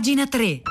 pagina 0.00 0.24
3. 0.24 0.69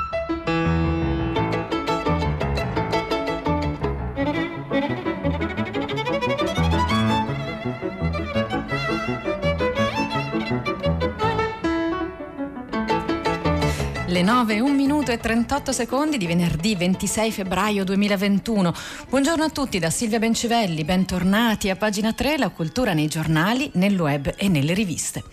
Le 14.19 14.25
9, 14.25 14.59
1 14.59 14.73
minuto 14.73 15.11
e 15.11 15.17
38 15.17 15.71
secondi 15.71 16.17
di 16.17 16.27
venerdì 16.27 16.75
26 16.75 17.31
febbraio 17.31 17.85
2021. 17.85 18.73
Buongiorno 19.07 19.45
a 19.45 19.49
tutti 19.49 19.79
da 19.79 19.89
Silvia 19.89 20.19
Bencivelli, 20.19 20.83
bentornati 20.83 21.69
a 21.69 21.77
pagina 21.77 22.11
3, 22.11 22.37
la 22.37 22.49
cultura 22.49 22.91
nei 22.91 23.07
giornali, 23.07 23.71
nel 23.75 23.97
web 23.97 24.33
e 24.35 24.49
nelle 24.49 24.73
riviste. 24.73 25.23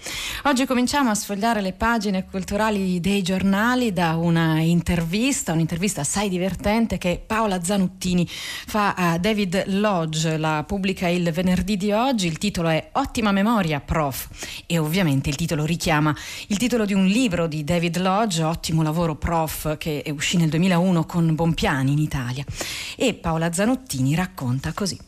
Oggi 0.44 0.66
cominciamo 0.66 1.11
a 1.11 1.16
sfogliare 1.16 1.62
le 1.62 1.72
pagine 1.72 2.26
culturali 2.30 3.00
dei 3.00 3.22
giornali 3.22 3.93
da 3.93 4.14
una 4.14 4.61
intervista, 4.61 5.50
un'intervista 5.50 6.03
assai 6.03 6.29
divertente 6.29 6.96
che 6.96 7.21
Paola 7.26 7.64
Zanuttini 7.64 8.25
fa 8.29 8.94
a 8.94 9.18
David 9.18 9.64
Lodge, 9.66 10.36
la 10.36 10.62
pubblica 10.64 11.08
il 11.08 11.32
venerdì 11.32 11.76
di 11.76 11.90
oggi, 11.90 12.29
il 12.29 12.39
titolo 12.39 12.68
è 12.68 12.90
Ottima 12.93 13.32
memoria, 13.32 13.80
prof. 13.80 14.29
E 14.64 14.79
ovviamente 14.79 15.29
il 15.29 15.34
titolo 15.34 15.64
richiama 15.64 16.14
il 16.46 16.57
titolo 16.57 16.84
di 16.84 16.94
un 16.94 17.07
libro 17.07 17.48
di 17.48 17.64
David 17.64 17.96
Lodge, 17.98 18.44
ottimo 18.76 18.82
lavoro 18.82 19.14
prof 19.16 19.76
che 19.79 20.04
uscì 20.14 20.36
nel 20.36 20.50
2001 20.50 21.07
con 21.07 21.35
Bompiani 21.35 21.93
in 21.93 21.98
Italia. 21.98 22.44
E 22.96 23.14
Paola 23.14 23.52
Zanottini 23.52 24.14
racconta 24.14 24.72
così. 24.72 24.99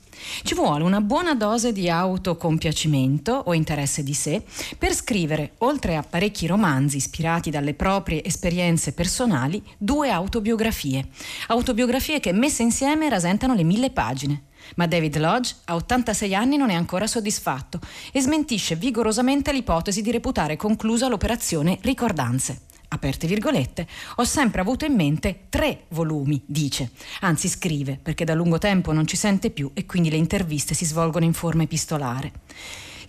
Ci 0.43 0.55
vuole 0.55 0.83
una 0.83 1.01
buona 1.01 1.35
dose 1.35 1.73
di 1.73 1.89
autocompiacimento 1.89 3.33
o 3.33 3.55
interesse 3.55 4.03
di 4.03 4.15
sé 4.15 4.43
per 4.77 4.93
scrivere, 4.95 5.53
oltre 5.59 5.97
a 5.97 6.03
parecchi 6.03 6.47
romanzi 6.47 6.97
ispirati 6.97 7.51
dalle 7.51 7.75
proprie 7.75 8.25
esperienze 8.25 8.93
personali, 8.93 9.63
due 9.77 10.11
autobiografie. 10.11 11.07
Autobiografie 11.49 12.21
che 12.21 12.33
messe 12.33 12.63
insieme 12.63 13.09
rasentano 13.09 13.55
le 13.55 13.65
mille 13.65 13.91
pagine. 13.91 14.45
Ma 14.77 14.87
David 14.87 15.19
Lodge 15.19 15.55
a 15.67 15.77
86 15.77 16.35
anni 16.35 16.57
non 16.57 16.71
è 16.71 16.75
ancora 16.75 17.07
soddisfatto 17.07 17.79
e 18.13 18.21
smentisce 18.21 18.75
vigorosamente 18.77 19.53
l'ipotesi 19.53 20.03
di 20.03 20.11
reputare 20.11 20.57
conclusa 20.57 21.09
l'operazione 21.09 21.79
Ricordanze 21.81 22.67
aperte 22.89 23.27
virgolette, 23.27 23.87
ho 24.17 24.25
sempre 24.25 24.61
avuto 24.61 24.85
in 24.85 24.95
mente 24.95 25.47
tre 25.49 25.85
volumi, 25.89 26.43
dice. 26.47 26.91
Anzi 27.21 27.49
scrive, 27.49 27.99
perché 28.03 28.25
da 28.25 28.35
lungo 28.35 28.59
tempo 28.59 28.93
non 28.93 29.07
ci 29.07 29.17
sente 29.17 29.51
più 29.51 29.71
e 29.75 29.87
quindi 29.87 30.11
le 30.11 30.17
interviste 30.17 30.75
si 30.75 30.85
svolgono 30.85 31.25
in 31.25 31.33
forma 31.33 31.63
epistolare. 31.63 32.33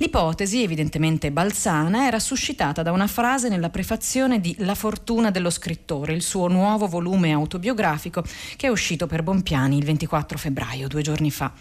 L'ipotesi, 0.02 0.64
evidentemente 0.64 1.30
balzana, 1.30 2.06
era 2.08 2.20
suscitata 2.20 2.82
da 2.84 2.94
una 2.94 3.06
frase 3.06 3.50
nella 3.50 3.70
prefazione 3.70 4.40
di 4.40 4.56
La 4.60 4.74
fortuna 4.74 5.30
dello 5.30 5.50
scrittore, 5.50 6.14
il 6.14 6.22
suo 6.22 6.48
nuovo 6.48 6.88
volume 6.88 7.34
autobiografico 7.34 8.24
che 8.56 8.68
è 8.68 8.70
uscito 8.70 9.08
per 9.08 9.24
Bompiani 9.24 9.78
il 9.78 9.84
24 9.84 10.38
febbraio, 10.38 10.88
due 10.88 11.02
giorni 11.02 11.30
fa. 11.32 11.52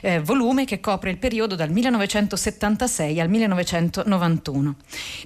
Eh, 0.00 0.20
volume 0.20 0.64
che 0.64 0.80
copre 0.80 1.10
il 1.10 1.18
periodo 1.18 1.54
dal 1.54 1.70
1976 1.70 3.20
al 3.20 3.28
1991. 3.28 4.76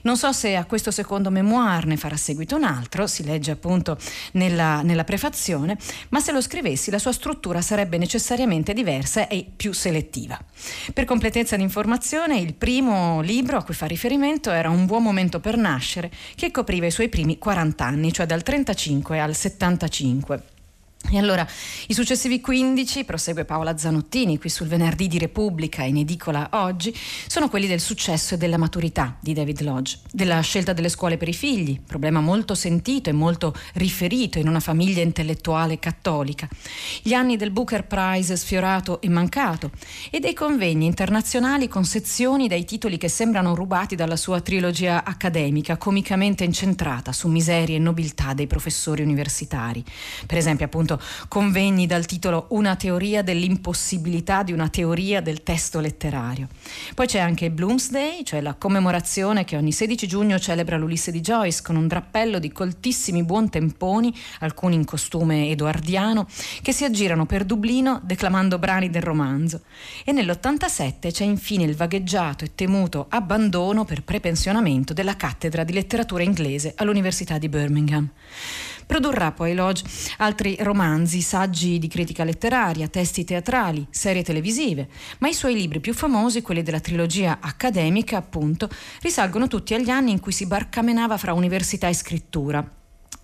Non 0.03 0.17
so 0.17 0.33
se 0.33 0.57
a 0.57 0.65
questo 0.65 0.91
secondo 0.91 1.31
memoir 1.31 1.87
ne 1.87 1.97
farà 1.97 2.17
seguito 2.17 2.57
un 2.57 2.65
altro, 2.65 3.07
si 3.07 3.23
legge 3.23 3.53
appunto 3.53 3.97
nella, 4.33 4.83
nella 4.83 5.05
prefazione, 5.05 5.79
ma 6.09 6.19
se 6.19 6.33
lo 6.33 6.41
scrivessi 6.41 6.91
la 6.91 6.99
sua 6.99 7.13
struttura 7.13 7.61
sarebbe 7.61 7.97
necessariamente 7.97 8.75
diversa 8.75 9.29
e 9.29 9.47
più 9.55 9.73
selettiva. 9.73 10.37
Per 10.93 11.05
completezza 11.05 11.55
di 11.55 11.63
informazione, 11.63 12.41
il 12.41 12.55
primo 12.57 13.21
libro 13.21 13.59
a 13.59 13.63
cui 13.63 13.75
fa 13.75 13.87
riferimento 13.87 14.51
era 14.51 14.71
Un 14.71 14.87
buon 14.87 15.03
momento 15.03 15.41
per 15.41 15.57
nascere, 15.57 16.11
che 16.35 16.51
copriva 16.51 16.87
i 16.87 16.91
suoi 16.91 17.09
primi 17.09 17.39
40 17.39 17.85
anni, 17.85 18.13
cioè 18.13 18.27
dal 18.27 18.43
35 18.43 19.21
al 19.21 19.35
75. 19.35 20.56
E 21.09 21.19
allora 21.19 21.47
i 21.87 21.95
successivi 21.95 22.41
15, 22.41 23.05
prosegue 23.05 23.45
Paola 23.45 23.79
Zanottini 23.79 24.39
qui 24.39 24.49
sul 24.49 24.67
venerdì 24.67 25.07
di 25.07 25.19
Repubblica 25.19 25.85
in 25.85 25.99
edicola 25.99 26.49
oggi, 26.55 26.93
sono 27.29 27.49
quelli 27.49 27.69
del 27.69 27.79
successo 27.79 28.35
e 28.35 28.39
della 28.39 28.59
maturità 28.59 29.17
di 29.21 29.33
David 29.33 29.61
Lodge, 29.61 30.01
della 30.11 30.41
scelta 30.41 30.73
delle 30.73 30.89
scuole 30.89 31.17
per 31.17 31.29
i 31.29 31.33
figli, 31.33 31.81
problema 31.81 32.21
molto 32.21 32.57
sentito 32.57 33.09
e 33.09 33.13
molto 33.13 33.55
riferito 33.75 34.41
in 34.41 34.49
una 34.49 34.59
famiglia 34.59 35.01
intellettuale 35.01 35.79
cattolica, 35.79 36.49
gli 37.03 37.13
anni 37.13 37.37
del 37.37 37.53
Booker 37.53 37.87
Prize 37.87 38.37
sfiorato 38.37 39.01
e 39.01 39.09
mancato 39.09 39.71
e 40.11 40.19
dei 40.19 40.35
convegni 40.35 40.87
internazionali 40.87 41.69
con 41.69 41.85
sezioni 41.85 42.49
dai 42.49 42.65
titoli 42.65 42.99
che 42.99 43.09
sembrano 43.09 43.55
rubati 43.55 43.95
dalla 43.95 44.17
sua 44.17 44.41
trilogia 44.41 45.05
accademica 45.05 45.77
comicamente 45.77 46.43
incentrata 46.43 47.13
su 47.13 47.29
miserie 47.29 47.77
e 47.77 47.81
nobiltà 47.81 48.35
dei 48.35 48.49
professori 48.49 49.03
universitari. 49.03 49.85
Per 50.27 50.37
esempio 50.37 50.67
appunto 50.67 50.96
convegni 51.29 51.87
dal 51.87 52.07
titolo 52.07 52.47
Una 52.51 52.77
teoria 52.77 53.23
dell'impossibilità 53.23 54.43
di 54.43 54.53
una 54.53 54.69
teoria 54.69 55.21
del 55.21 55.43
testo 55.43 55.81
letterario. 55.81 56.49
Poi 56.95 57.07
c'è 57.07 57.19
anche 57.19 57.51
Bloomsday, 57.51 58.23
cioè 58.25 58.41
la 58.41 58.55
commemorazione 58.55 59.45
che 59.45 59.57
ogni 59.57 59.73
16 59.73 60.07
giugno 60.07 60.39
celebra 60.39 60.77
l'Ulisse 60.77 61.11
di 61.11 61.21
Joyce 61.21 61.63
con 61.63 61.77
un 61.77 61.87
drappello 61.87 62.39
di 62.39 62.53
coltissimi 62.53 63.23
buontemponi, 63.23 64.15
alcuni 64.41 64.75
in 64.75 64.85
costume 64.85 65.49
edoardiano, 65.51 66.27
che 66.63 66.73
si 66.73 66.85
aggirano 66.85 67.27
per 67.27 67.45
Dublino 67.45 68.01
declamando 68.03 68.59
brani 68.59 68.91
del 68.91 69.03
romanzo. 69.03 69.63
E 70.05 70.13
nell'87 70.13 71.11
c'è 71.11 71.25
infine 71.25 71.65
il 71.65 71.77
vagheggiato 71.77 72.45
e 72.45 72.55
temuto 72.55 73.07
abbandono 73.09 73.85
per 73.85 74.03
prepensionamento 74.03 74.93
della 74.93 75.17
cattedra 75.17 75.65
di 75.65 75.73
letteratura 75.73 76.23
inglese 76.23 76.75
all'Università 76.77 77.39
di 77.39 77.49
Birmingham. 77.49 78.11
Produrrà 78.87 79.33
poi 79.33 79.55
Lodge 79.55 79.83
altri 80.19 80.57
romanzi, 80.61 81.21
saggi 81.21 81.79
di 81.79 81.89
critica 81.89 82.23
letteraria, 82.23 82.87
testi 82.87 83.25
teatrali, 83.25 83.85
serie 83.91 84.23
televisive, 84.23 84.89
ma 85.19 85.29
i 85.29 85.35
suoi 85.35 85.55
libri 85.55 85.81
più 85.81 85.93
famosi, 85.93 86.41
quelli 86.41 86.63
della 86.63 86.81
trilogia 86.81 87.39
accademica, 87.41 88.17
appunto, 88.17 88.71
risalgono 89.01 89.49
tutti 89.49 89.75
agli 89.75 89.91
anni 89.91 90.13
in 90.13 90.21
cui 90.21 90.33
si 90.33 90.47
barcamenava 90.47 91.17
fra 91.17 91.33
università 91.33 91.89
e 91.89 91.95
scrittura 91.95 92.71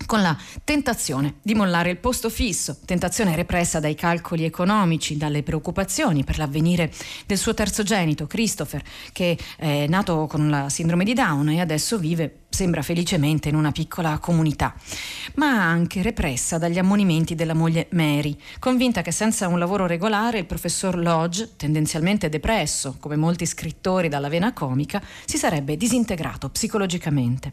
con 0.05 0.21
la 0.21 0.37
tentazione 0.63 1.35
di 1.41 1.55
mollare 1.55 1.89
il 1.89 1.97
posto 1.97 2.29
fisso, 2.29 2.77
tentazione 2.85 3.35
repressa 3.35 3.79
dai 3.79 3.95
calcoli 3.95 4.43
economici, 4.43 5.17
dalle 5.17 5.43
preoccupazioni 5.43 6.23
per 6.23 6.37
l'avvenire 6.37 6.91
del 7.25 7.37
suo 7.37 7.53
terzogenito, 7.53 8.27
Christopher, 8.27 8.83
che 9.11 9.37
è 9.57 9.87
nato 9.87 10.27
con 10.27 10.49
la 10.49 10.69
sindrome 10.69 11.03
di 11.03 11.13
Down 11.13 11.49
e 11.49 11.61
adesso 11.61 11.97
vive 11.97 12.42
sembra 12.53 12.83
felicemente 12.83 13.49
in 13.49 13.55
una 13.55 13.71
piccola 13.71 14.19
comunità, 14.19 14.75
ma 15.35 15.67
anche 15.67 16.03
repressa 16.03 16.59
dagli 16.59 16.77
ammonimenti 16.77 17.33
della 17.33 17.55
moglie 17.55 17.87
Mary, 17.91 18.37
convinta 18.59 19.01
che 19.01 19.11
senza 19.11 19.47
un 19.47 19.57
lavoro 19.57 19.87
regolare 19.87 20.37
il 20.37 20.45
professor 20.45 20.95
Lodge, 20.95 21.53
tendenzialmente 21.57 22.29
depresso, 22.29 22.95
come 22.99 23.15
molti 23.15 23.47
scrittori 23.47 24.07
dalla 24.07 24.29
vena 24.29 24.53
comica, 24.53 25.01
si 25.25 25.37
sarebbe 25.37 25.75
disintegrato 25.77 26.49
psicologicamente. 26.49 27.51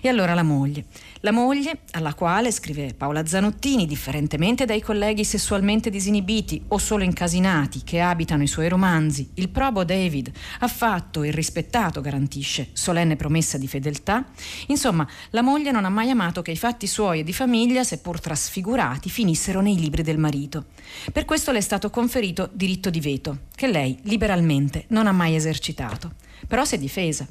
E 0.00 0.08
allora 0.08 0.34
la 0.34 0.42
moglie. 0.42 0.84
La 1.20 1.32
moglie, 1.32 1.80
alla 1.92 2.14
quale, 2.14 2.52
scrive 2.52 2.94
Paola 2.94 3.26
Zanottini, 3.26 3.86
differentemente 3.86 4.64
dai 4.64 4.80
colleghi 4.80 5.24
sessualmente 5.24 5.90
disinibiti 5.90 6.62
o 6.68 6.78
solo 6.78 7.02
incasinati 7.02 7.82
che 7.82 8.00
abitano 8.00 8.42
i 8.42 8.46
suoi 8.46 8.68
romanzi, 8.68 9.30
il 9.34 9.48
probo 9.48 9.82
David 9.82 10.30
ha 10.60 10.68
fatto 10.68 11.22
e 11.22 11.30
rispettato, 11.30 12.00
garantisce, 12.00 12.68
solenne 12.74 13.16
promessa 13.16 13.58
di 13.58 13.66
fedeltà. 13.66 14.24
Insomma, 14.66 15.08
la 15.30 15.42
moglie 15.42 15.72
non 15.72 15.84
ha 15.84 15.90
mai 15.90 16.10
amato 16.10 16.42
che 16.42 16.52
i 16.52 16.56
fatti 16.56 16.86
suoi 16.86 17.20
e 17.20 17.24
di 17.24 17.32
famiglia, 17.32 17.82
seppur 17.82 18.20
trasfigurati, 18.20 19.08
finissero 19.08 19.60
nei 19.60 19.80
libri 19.80 20.02
del 20.02 20.18
marito. 20.18 20.66
Per 21.10 21.24
questo 21.24 21.50
le 21.50 21.58
è 21.58 21.62
stato 21.62 21.90
conferito 21.90 22.48
diritto 22.52 22.90
di 22.90 23.00
veto, 23.00 23.38
che 23.54 23.66
lei 23.66 23.98
liberalmente 24.02 24.84
non 24.88 25.06
ha 25.06 25.12
mai 25.12 25.34
esercitato. 25.34 26.12
Però 26.46 26.64
si 26.64 26.76
è 26.76 26.78
difesa. 26.78 27.26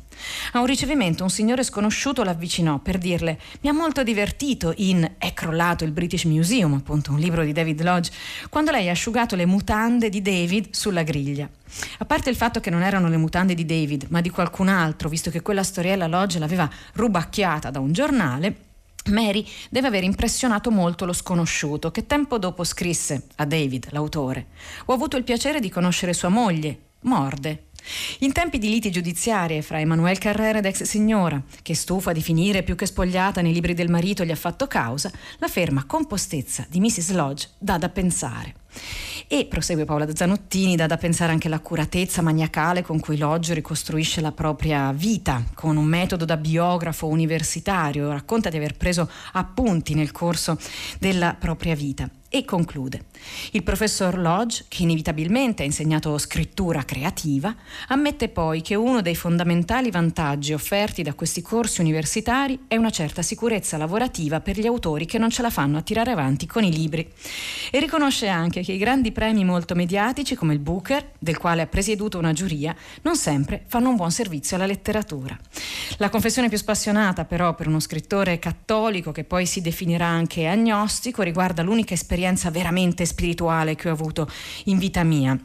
A 0.53 0.59
un 0.59 0.65
ricevimento 0.65 1.23
un 1.23 1.29
signore 1.29 1.63
sconosciuto 1.63 2.23
l'avvicinò 2.23 2.79
per 2.79 2.97
dirle 2.97 3.39
mi 3.61 3.69
ha 3.69 3.73
molto 3.73 4.03
divertito 4.03 4.73
in 4.77 5.09
È 5.17 5.33
crollato 5.33 5.83
il 5.83 5.91
British 5.91 6.25
Museum, 6.25 6.73
appunto 6.73 7.11
un 7.11 7.19
libro 7.19 7.43
di 7.43 7.51
David 7.51 7.81
Lodge, 7.81 8.11
quando 8.49 8.71
lei 8.71 8.89
ha 8.89 8.91
asciugato 8.91 9.35
le 9.35 9.45
mutande 9.45 10.09
di 10.09 10.21
David 10.21 10.69
sulla 10.71 11.03
griglia. 11.03 11.49
A 11.99 12.05
parte 12.05 12.29
il 12.29 12.35
fatto 12.35 12.59
che 12.59 12.69
non 12.69 12.83
erano 12.83 13.09
le 13.09 13.17
mutande 13.17 13.53
di 13.53 13.65
David, 13.65 14.07
ma 14.09 14.21
di 14.21 14.29
qualcun 14.29 14.67
altro, 14.67 15.09
visto 15.09 15.29
che 15.29 15.41
quella 15.41 15.63
storiella 15.63 16.07
Lodge 16.07 16.39
l'aveva 16.39 16.69
rubacchiata 16.93 17.69
da 17.69 17.79
un 17.79 17.91
giornale, 17.91 18.63
Mary 19.11 19.45
deve 19.69 19.87
aver 19.87 20.03
impressionato 20.03 20.71
molto 20.71 21.05
lo 21.05 21.13
sconosciuto, 21.13 21.91
che 21.91 22.07
tempo 22.07 22.39
dopo 22.39 22.63
scrisse 22.63 23.27
a 23.35 23.45
David, 23.45 23.89
l'autore. 23.91 24.47
Ho 24.85 24.93
avuto 24.93 25.15
il 25.17 25.23
piacere 25.23 25.59
di 25.59 25.69
conoscere 25.69 26.13
sua 26.13 26.29
moglie, 26.29 26.79
Morde, 27.01 27.64
in 28.19 28.31
tempi 28.31 28.57
di 28.57 28.69
liti 28.69 28.91
giudiziarie 28.91 29.61
fra 29.61 29.79
Emanuele 29.79 30.17
Carrera 30.17 30.59
ed 30.59 30.65
ex 30.65 30.83
signora, 30.83 31.41
che 31.61 31.75
stufa 31.75 32.11
di 32.11 32.21
finire 32.21 32.63
più 32.63 32.75
che 32.75 32.85
spogliata 32.85 33.41
nei 33.41 33.53
libri 33.53 33.73
del 33.73 33.89
marito 33.89 34.23
gli 34.23 34.31
ha 34.31 34.35
fatto 34.35 34.67
causa, 34.67 35.11
la 35.37 35.47
ferma 35.47 35.85
compostezza 35.85 36.65
di 36.69 36.79
Mrs. 36.79 37.11
Lodge 37.11 37.49
dà 37.57 37.77
da 37.77 37.89
pensare. 37.89 38.55
E 39.27 39.45
prosegue 39.45 39.85
Paola 39.85 40.13
Zanottini, 40.13 40.75
dà 40.75 40.85
da 40.85 40.97
pensare 40.97 41.31
anche 41.31 41.47
all'accuratezza 41.47 42.21
maniacale 42.21 42.83
con 42.83 42.99
cui 42.99 43.17
Loggio 43.17 43.53
ricostruisce 43.53 44.21
la 44.21 44.31
propria 44.31 44.91
vita, 44.91 45.43
con 45.53 45.77
un 45.77 45.85
metodo 45.85 46.25
da 46.25 46.37
biografo 46.37 47.07
universitario, 47.07 48.11
racconta 48.11 48.49
di 48.49 48.57
aver 48.57 48.75
preso 48.75 49.09
appunti 49.33 49.93
nel 49.93 50.11
corso 50.11 50.57
della 50.99 51.35
propria 51.39 51.75
vita 51.75 52.09
e 52.35 52.43
conclude. 52.43 53.05
Il 53.51 53.63
professor 53.63 54.17
Lodge, 54.17 54.65
che 54.67 54.83
inevitabilmente 54.83 55.63
ha 55.63 55.65
insegnato 55.65 56.17
scrittura 56.17 56.83
creativa, 56.83 57.55
ammette 57.87 58.27
poi 58.27 58.61
che 58.61 58.75
uno 58.75 59.01
dei 59.01 59.15
fondamentali 59.15 59.89
vantaggi 59.89 60.51
offerti 60.51 61.01
da 61.01 61.13
questi 61.13 61.41
corsi 61.41 61.79
universitari 61.79 62.65
è 62.67 62.75
una 62.75 62.89
certa 62.89 63.21
sicurezza 63.21 63.77
lavorativa 63.77 64.41
per 64.41 64.59
gli 64.59 64.65
autori 64.65 65.05
che 65.05 65.17
non 65.17 65.29
ce 65.29 65.43
la 65.43 65.49
fanno 65.49 65.77
a 65.77 65.81
tirare 65.81 66.11
avanti 66.11 66.45
con 66.45 66.65
i 66.65 66.73
libri. 66.73 67.09
E 67.71 67.79
riconosce 67.79 68.27
anche 68.27 68.61
che 68.63 68.73
i 68.73 68.77
grandi 68.77 69.13
premi 69.13 69.45
molto 69.45 69.73
mediatici 69.73 70.35
come 70.35 70.51
il 70.51 70.59
Booker, 70.59 71.11
del 71.17 71.37
quale 71.37 71.61
ha 71.61 71.67
presieduto 71.67 72.17
una 72.17 72.33
giuria, 72.33 72.75
non 73.03 73.15
sempre 73.15 73.63
fanno 73.67 73.87
un 73.87 73.95
buon 73.95 74.11
servizio 74.11 74.57
alla 74.57 74.65
letteratura. 74.65 75.39
La 75.99 76.09
confessione 76.09 76.49
più 76.49 76.57
spassionata 76.57 77.23
però 77.23 77.55
per 77.55 77.69
uno 77.69 77.79
scrittore 77.79 78.39
cattolico 78.39 79.13
che 79.13 79.23
poi 79.23 79.45
si 79.45 79.61
definirà 79.61 80.07
anche 80.07 80.47
agnostico 80.47 81.21
riguarda 81.21 81.63
l'unica 81.63 81.93
esperienza 81.93 82.23
esperienza 82.25 82.49
veramente 82.49 83.05
spirituale 83.05 83.75
che 83.75 83.89
ho 83.89 83.91
avuto 83.91 84.27
in 84.65 84.79
vita 84.79 85.03
mia 85.03 85.39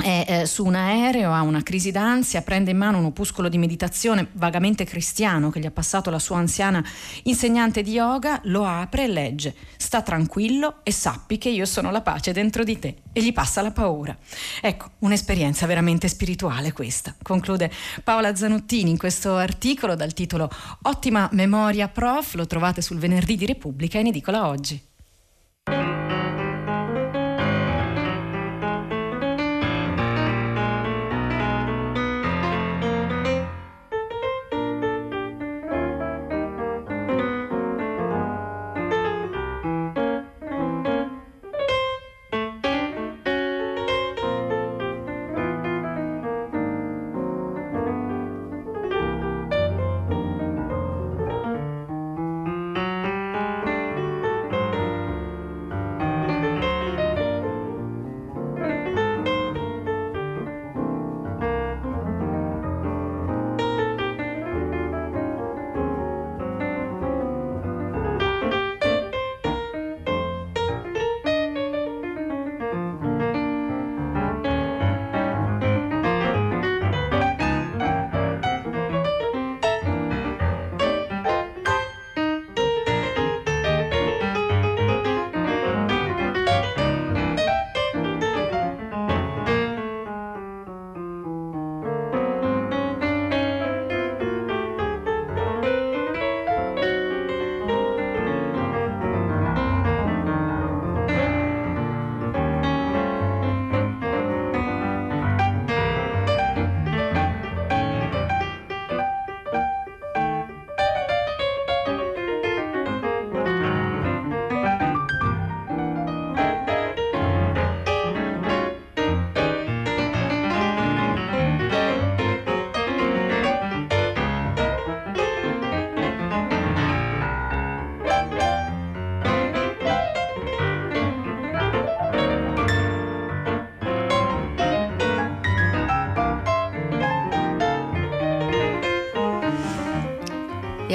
è 0.00 0.24
eh, 0.28 0.46
su 0.46 0.64
un 0.64 0.76
aereo, 0.76 1.32
ha 1.32 1.42
una 1.42 1.62
crisi 1.64 1.90
d'ansia, 1.90 2.42
prende 2.42 2.70
in 2.70 2.76
mano 2.76 2.98
un 2.98 3.06
opuscolo 3.06 3.48
di 3.48 3.58
meditazione 3.58 4.28
vagamente 4.34 4.84
cristiano 4.84 5.50
che 5.50 5.58
gli 5.58 5.66
ha 5.66 5.72
passato 5.72 6.08
la 6.08 6.20
sua 6.20 6.36
anziana 6.36 6.84
insegnante 7.24 7.82
di 7.82 7.92
yoga, 7.92 8.40
lo 8.44 8.64
apre 8.64 9.04
e 9.04 9.08
legge 9.08 9.54
sta 9.76 10.02
tranquillo 10.02 10.84
e 10.84 10.92
sappi 10.92 11.36
che 11.36 11.48
io 11.48 11.64
sono 11.64 11.90
la 11.90 12.00
pace 12.00 12.30
dentro 12.30 12.62
di 12.62 12.78
te 12.78 12.96
e 13.12 13.22
gli 13.22 13.32
passa 13.32 13.60
la 13.60 13.72
paura. 13.72 14.16
Ecco, 14.60 14.90
un'esperienza 15.00 15.66
veramente 15.66 16.06
spirituale 16.06 16.72
questa, 16.72 17.16
conclude 17.20 17.68
Paola 18.04 18.36
Zanottini 18.36 18.90
in 18.90 18.98
questo 18.98 19.34
articolo 19.34 19.96
dal 19.96 20.12
titolo 20.12 20.48
Ottima 20.82 21.28
memoria 21.32 21.88
prof, 21.88 22.34
lo 22.34 22.46
trovate 22.46 22.82
sul 22.82 22.98
venerdì 22.98 23.36
di 23.36 23.46
Repubblica 23.46 23.98
in 23.98 24.06
edicola 24.06 24.46
oggi. 24.46 24.87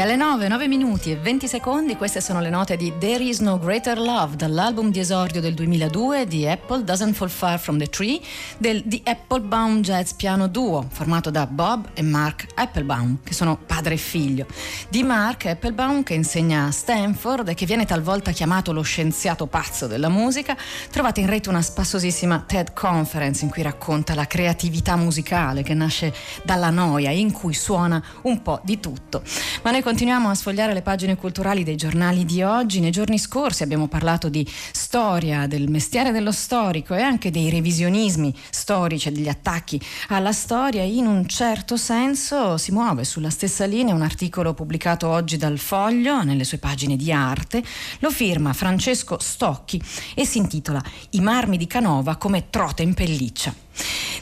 Alle 0.03 0.17
9, 0.17 0.49
9 0.49 0.67
minuti 0.67 1.11
e 1.11 1.15
20 1.15 1.47
secondi. 1.47 1.95
Queste 1.95 2.19
sono 2.19 2.41
le 2.41 2.49
note 2.49 2.75
di 2.75 2.91
There 2.99 3.23
Is 3.23 3.39
No 3.39 3.57
Greater 3.57 3.97
Love 3.97 4.35
dall'album 4.35 4.91
di 4.91 4.99
esordio 4.99 5.39
del 5.39 5.53
2002 5.53 6.27
di 6.27 6.45
Apple 6.45 6.83
Doesn't 6.83 7.13
Fall 7.13 7.29
Far 7.29 7.57
From 7.57 7.77
The 7.77 7.87
Tree 7.87 8.19
del 8.57 8.83
The 8.85 8.99
Applebaum 9.05 9.79
Jazz 9.79 10.11
Piano 10.11 10.47
Duo 10.47 10.85
formato 10.91 11.29
da 11.29 11.47
Bob 11.47 11.87
e 11.93 12.01
Mark 12.01 12.47
Applebaum 12.53 13.19
che 13.23 13.33
sono 13.33 13.57
padre 13.57 13.93
e 13.93 13.97
figlio 13.97 14.45
di 14.89 15.03
Mark 15.03 15.45
Applebaum 15.45 16.03
che 16.03 16.15
insegna 16.15 16.65
a 16.65 16.71
Stanford 16.71 17.47
e 17.47 17.53
che 17.53 17.65
viene 17.65 17.85
talvolta 17.85 18.31
chiamato 18.31 18.73
lo 18.73 18.81
scienziato 18.81 19.47
pazzo 19.47 19.87
della 19.87 20.09
musica. 20.09 20.57
Trovate 20.91 21.21
in 21.21 21.27
rete 21.27 21.47
una 21.47 21.61
spassosissima 21.61 22.43
TED 22.45 22.73
Conference 22.73 23.45
in 23.45 23.49
cui 23.49 23.61
racconta 23.61 24.15
la 24.15 24.27
creatività 24.27 24.97
musicale 24.97 25.63
che 25.63 25.73
nasce 25.73 26.13
dalla 26.43 26.71
noia 26.71 27.11
in 27.11 27.31
cui 27.31 27.53
suona 27.53 28.03
un 28.23 28.41
po' 28.41 28.59
di 28.65 28.81
tutto. 28.81 29.23
Ma 29.61 29.71
noi 29.71 29.81
continuiamo 29.93 30.31
a 30.31 30.33
sfogliare 30.33 30.73
le 30.73 30.81
pagine 30.81 31.15
culturali 31.15 31.63
dei 31.63 31.75
giornali 31.75 32.25
di 32.25 32.41
oggi. 32.41 32.79
Nei 32.79 32.89
giorni 32.89 33.19
scorsi 33.19 33.61
abbiamo 33.61 33.87
parlato 33.87 34.27
di 34.27 34.43
storia, 34.71 35.45
del 35.45 35.69
mestiere 35.69 36.11
dello 36.11 36.31
storico 36.31 36.95
e 36.95 37.01
anche 37.03 37.29
dei 37.29 37.51
revisionismi 37.51 38.33
storici 38.49 39.09
e 39.09 39.11
degli 39.11 39.27
attacchi 39.27 39.79
alla 40.07 40.31
storia. 40.31 40.81
In 40.81 41.05
un 41.05 41.27
certo 41.27 41.77
senso 41.77 42.57
si 42.57 42.71
muove 42.71 43.03
sulla 43.03 43.29
stessa 43.29 43.65
linea 43.65 43.93
un 43.93 44.01
articolo 44.01 44.55
pubblicato 44.55 45.07
oggi 45.07 45.37
dal 45.37 45.59
Foglio 45.59 46.23
nelle 46.23 46.43
sue 46.43 46.57
pagine 46.57 46.95
di 46.95 47.11
arte. 47.11 47.63
Lo 47.99 48.09
firma 48.09 48.51
Francesco 48.53 49.19
Stocchi 49.19 49.79
e 50.15 50.25
si 50.25 50.39
intitola 50.39 50.81
I 51.11 51.21
marmi 51.21 51.55
di 51.55 51.67
Canova 51.67 52.15
come 52.15 52.49
trote 52.49 52.81
in 52.81 52.95
pelliccia. 52.95 53.53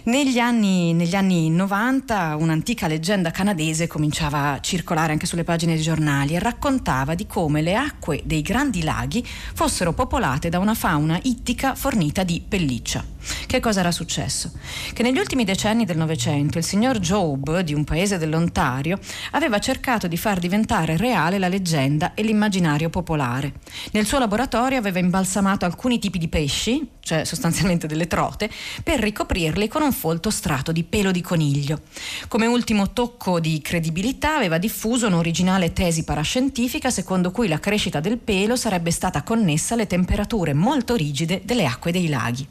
Negli 0.03 0.39
anni, 0.39 0.93
negli 0.93 1.13
anni 1.13 1.51
90 1.51 2.35
un'antica 2.37 2.87
leggenda 2.87 3.29
canadese 3.29 3.85
cominciava 3.85 4.53
a 4.53 4.59
circolare 4.59 5.11
anche 5.11 5.27
sulle 5.27 5.43
pagine 5.43 5.75
dei 5.75 5.83
giornali 5.83 6.33
e 6.33 6.39
raccontava 6.39 7.13
di 7.13 7.27
come 7.27 7.61
le 7.61 7.75
acque 7.75 8.23
dei 8.25 8.41
grandi 8.41 8.81
laghi 8.81 9.23
fossero 9.23 9.93
popolate 9.93 10.49
da 10.49 10.57
una 10.57 10.73
fauna 10.73 11.19
ittica 11.21 11.75
fornita 11.75 12.23
di 12.23 12.43
pelliccia. 12.45 13.05
Che 13.45 13.59
cosa 13.59 13.81
era 13.81 13.91
successo? 13.91 14.51
Che 14.93 15.03
negli 15.03 15.17
ultimi 15.17 15.43
decenni 15.43 15.85
del 15.85 15.97
Novecento 15.97 16.57
il 16.57 16.63
signor 16.63 16.99
Job, 16.99 17.59
di 17.59 17.73
un 17.73 17.83
paese 17.83 18.17
dell'Ontario, 18.17 18.99
aveva 19.31 19.59
cercato 19.59 20.07
di 20.07 20.17
far 20.17 20.39
diventare 20.39 20.97
reale 20.97 21.37
la 21.37 21.47
leggenda 21.47 22.13
e 22.13 22.23
l'immaginario 22.23 22.89
popolare. 22.89 23.53
Nel 23.91 24.05
suo 24.05 24.19
laboratorio 24.19 24.77
aveva 24.77 24.99
imbalsamato 24.99 25.65
alcuni 25.65 25.99
tipi 25.99 26.17
di 26.17 26.27
pesci, 26.27 26.87
cioè 27.01 27.25
sostanzialmente 27.25 27.87
delle 27.87 28.07
trote, 28.07 28.49
per 28.83 28.99
ricoprirli 28.99 29.67
con 29.67 29.81
un 29.81 29.91
folto 29.91 30.29
strato 30.29 30.71
di 30.71 30.83
pelo 30.83 31.11
di 31.11 31.21
coniglio. 31.21 31.81
Come 32.27 32.45
ultimo 32.45 32.93
tocco 32.93 33.39
di 33.39 33.61
credibilità 33.61 34.35
aveva 34.35 34.57
diffuso 34.57 35.07
un'originale 35.07 35.73
tesi 35.73 36.03
parascientifica 36.03 36.89
secondo 36.89 37.31
cui 37.31 37.47
la 37.47 37.59
crescita 37.59 37.99
del 37.99 38.17
pelo 38.17 38.55
sarebbe 38.55 38.91
stata 38.91 39.23
connessa 39.23 39.73
alle 39.73 39.87
temperature 39.87 40.53
molto 40.53 40.95
rigide 40.95 41.41
delle 41.43 41.65
acque 41.65 41.91
dei 41.91 42.07
laghi. 42.07 42.47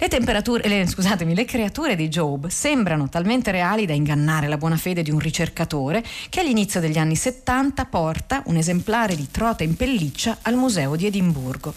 Le, 0.00 0.08
temperature, 0.08 0.66
le, 0.66 0.86
scusatemi, 0.86 1.34
le 1.34 1.44
creature 1.44 1.94
di 1.94 2.08
Job 2.08 2.46
sembrano 2.46 3.10
talmente 3.10 3.50
reali 3.50 3.84
da 3.84 3.92
ingannare 3.92 4.48
la 4.48 4.56
buona 4.56 4.78
fede 4.78 5.02
di 5.02 5.10
un 5.10 5.18
ricercatore 5.18 6.02
che 6.30 6.40
all'inizio 6.40 6.80
degli 6.80 6.96
anni 6.96 7.14
70 7.14 7.84
porta 7.84 8.42
un 8.46 8.56
esemplare 8.56 9.14
di 9.14 9.28
trota 9.30 9.62
in 9.62 9.76
pelliccia 9.76 10.38
al 10.40 10.54
museo 10.54 10.96
di 10.96 11.04
Edimburgo. 11.04 11.74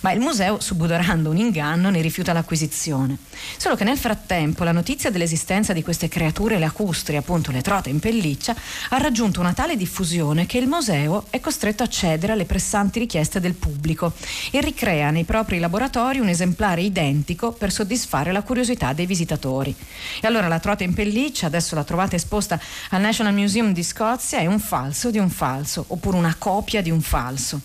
Ma 0.00 0.12
il 0.12 0.20
museo, 0.20 0.60
subodorando 0.60 1.28
un 1.28 1.36
inganno, 1.36 1.90
ne 1.90 2.00
rifiuta 2.00 2.32
l'acquisizione. 2.32 3.18
Solo 3.58 3.76
che 3.76 3.84
nel 3.84 3.98
frattempo 3.98 4.64
la 4.64 4.72
notizia 4.72 5.10
dell'esistenza 5.10 5.74
di 5.74 5.82
queste 5.82 6.08
creature 6.08 6.58
lacustri, 6.58 7.16
appunto 7.16 7.50
le 7.50 7.60
trote 7.60 7.90
in 7.90 8.00
pelliccia, 8.00 8.56
ha 8.88 8.96
raggiunto 8.96 9.40
una 9.40 9.52
tale 9.52 9.76
diffusione 9.76 10.46
che 10.46 10.56
il 10.56 10.68
museo 10.68 11.26
è 11.28 11.38
costretto 11.38 11.82
a 11.82 11.88
cedere 11.88 12.32
alle 12.32 12.46
pressanti 12.46 12.98
richieste 12.98 13.40
del 13.40 13.52
pubblico 13.52 14.14
e 14.50 14.62
ricrea 14.62 15.10
nei 15.10 15.24
propri 15.24 15.58
laboratori 15.58 16.18
un 16.18 16.28
esemplare 16.28 16.80
identico 16.80 17.56
per 17.58 17.70
soddisfare 17.70 18.32
la 18.32 18.42
curiosità 18.42 18.94
dei 18.94 19.04
visitatori. 19.04 19.74
E 20.20 20.26
allora 20.26 20.48
la 20.48 20.60
trota 20.60 20.84
in 20.84 20.94
pelliccia, 20.94 21.46
adesso 21.46 21.74
la 21.74 21.84
trovate 21.84 22.16
esposta 22.16 22.58
al 22.90 23.00
National 23.02 23.34
Museum 23.34 23.72
di 23.72 23.82
Scozia, 23.82 24.38
è 24.38 24.46
un 24.46 24.60
falso 24.60 25.10
di 25.10 25.18
un 25.18 25.28
falso, 25.28 25.84
oppure 25.88 26.16
una 26.16 26.36
copia 26.38 26.80
di 26.80 26.90
un 26.90 27.02
falso. 27.02 27.60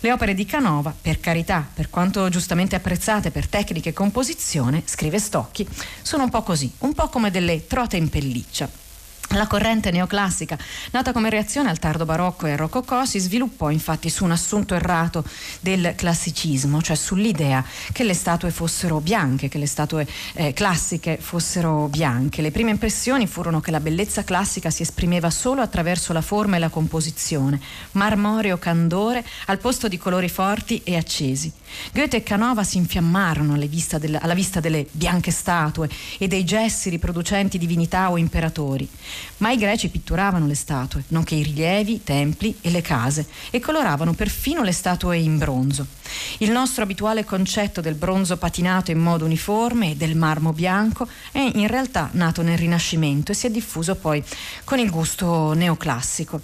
Le 0.00 0.12
opere 0.12 0.34
di 0.34 0.44
Canova, 0.44 0.94
per 1.00 1.20
carità, 1.20 1.66
per 1.72 1.88
quanto 1.88 2.28
giustamente 2.28 2.76
apprezzate 2.76 3.30
per 3.30 3.46
tecniche 3.46 3.90
e 3.90 3.92
composizione, 3.94 4.82
scrive 4.84 5.18
Stocchi, 5.18 5.66
sono 6.02 6.24
un 6.24 6.30
po' 6.30 6.42
così, 6.42 6.70
un 6.78 6.92
po' 6.92 7.08
come 7.08 7.30
delle 7.30 7.66
trote 7.66 7.96
in 7.96 8.08
pelliccia. 8.10 8.87
La 9.32 9.46
corrente 9.46 9.90
neoclassica, 9.90 10.56
nata 10.92 11.12
come 11.12 11.28
reazione 11.28 11.68
al 11.68 11.78
tardo 11.78 12.06
barocco 12.06 12.46
e 12.46 12.52
al 12.52 12.56
rococò, 12.56 13.04
si 13.04 13.18
sviluppò 13.18 13.68
infatti 13.68 14.08
su 14.08 14.24
un 14.24 14.30
assunto 14.30 14.74
errato 14.74 15.22
del 15.60 15.92
classicismo, 15.94 16.80
cioè 16.80 16.96
sull'idea 16.96 17.62
che 17.92 18.04
le 18.04 18.14
statue 18.14 18.50
fossero 18.50 19.00
bianche, 19.00 19.48
che 19.48 19.58
le 19.58 19.66
statue 19.66 20.08
eh, 20.32 20.54
classiche 20.54 21.18
fossero 21.20 21.88
bianche. 21.88 22.40
Le 22.40 22.50
prime 22.50 22.70
impressioni 22.70 23.26
furono 23.26 23.60
che 23.60 23.70
la 23.70 23.80
bellezza 23.80 24.24
classica 24.24 24.70
si 24.70 24.80
esprimeva 24.80 25.28
solo 25.28 25.60
attraverso 25.60 26.14
la 26.14 26.22
forma 26.22 26.56
e 26.56 26.60
la 26.60 26.70
composizione, 26.70 27.60
marmoreo 27.92 28.56
candore 28.56 29.22
al 29.46 29.58
posto 29.58 29.88
di 29.88 29.98
colori 29.98 30.30
forti 30.30 30.80
e 30.84 30.96
accesi. 30.96 31.52
Goethe 31.92 32.16
e 32.16 32.22
Canova 32.22 32.64
si 32.64 32.78
infiammarono 32.78 33.56
vista 33.66 33.98
del, 33.98 34.18
alla 34.18 34.32
vista 34.32 34.60
delle 34.60 34.86
bianche 34.90 35.30
statue 35.30 35.90
e 36.16 36.26
dei 36.28 36.44
gessi 36.44 36.88
riproducenti 36.88 37.58
divinità 37.58 38.10
o 38.10 38.16
imperatori. 38.16 38.88
Ma 39.38 39.50
i 39.52 39.56
greci 39.56 39.88
pitturavano 39.88 40.46
le 40.46 40.54
statue, 40.54 41.04
nonché 41.08 41.36
i 41.36 41.42
rilievi, 41.42 41.94
i 41.94 42.04
templi 42.04 42.56
e 42.60 42.70
le 42.70 42.82
case, 42.82 43.26
e 43.50 43.60
coloravano 43.60 44.12
perfino 44.12 44.62
le 44.62 44.72
statue 44.72 45.16
in 45.18 45.38
bronzo. 45.38 45.86
Il 46.38 46.50
nostro 46.50 46.82
abituale 46.82 47.24
concetto 47.24 47.80
del 47.80 47.94
bronzo 47.94 48.36
patinato 48.36 48.90
in 48.90 48.98
modo 48.98 49.24
uniforme 49.24 49.92
e 49.92 49.96
del 49.96 50.16
marmo 50.16 50.52
bianco 50.52 51.06
è 51.30 51.50
in 51.54 51.66
realtà 51.66 52.08
nato 52.12 52.42
nel 52.42 52.58
Rinascimento 52.58 53.32
e 53.32 53.34
si 53.34 53.46
è 53.46 53.50
diffuso 53.50 53.94
poi 53.94 54.22
con 54.64 54.78
il 54.78 54.90
gusto 54.90 55.52
neoclassico. 55.52 56.40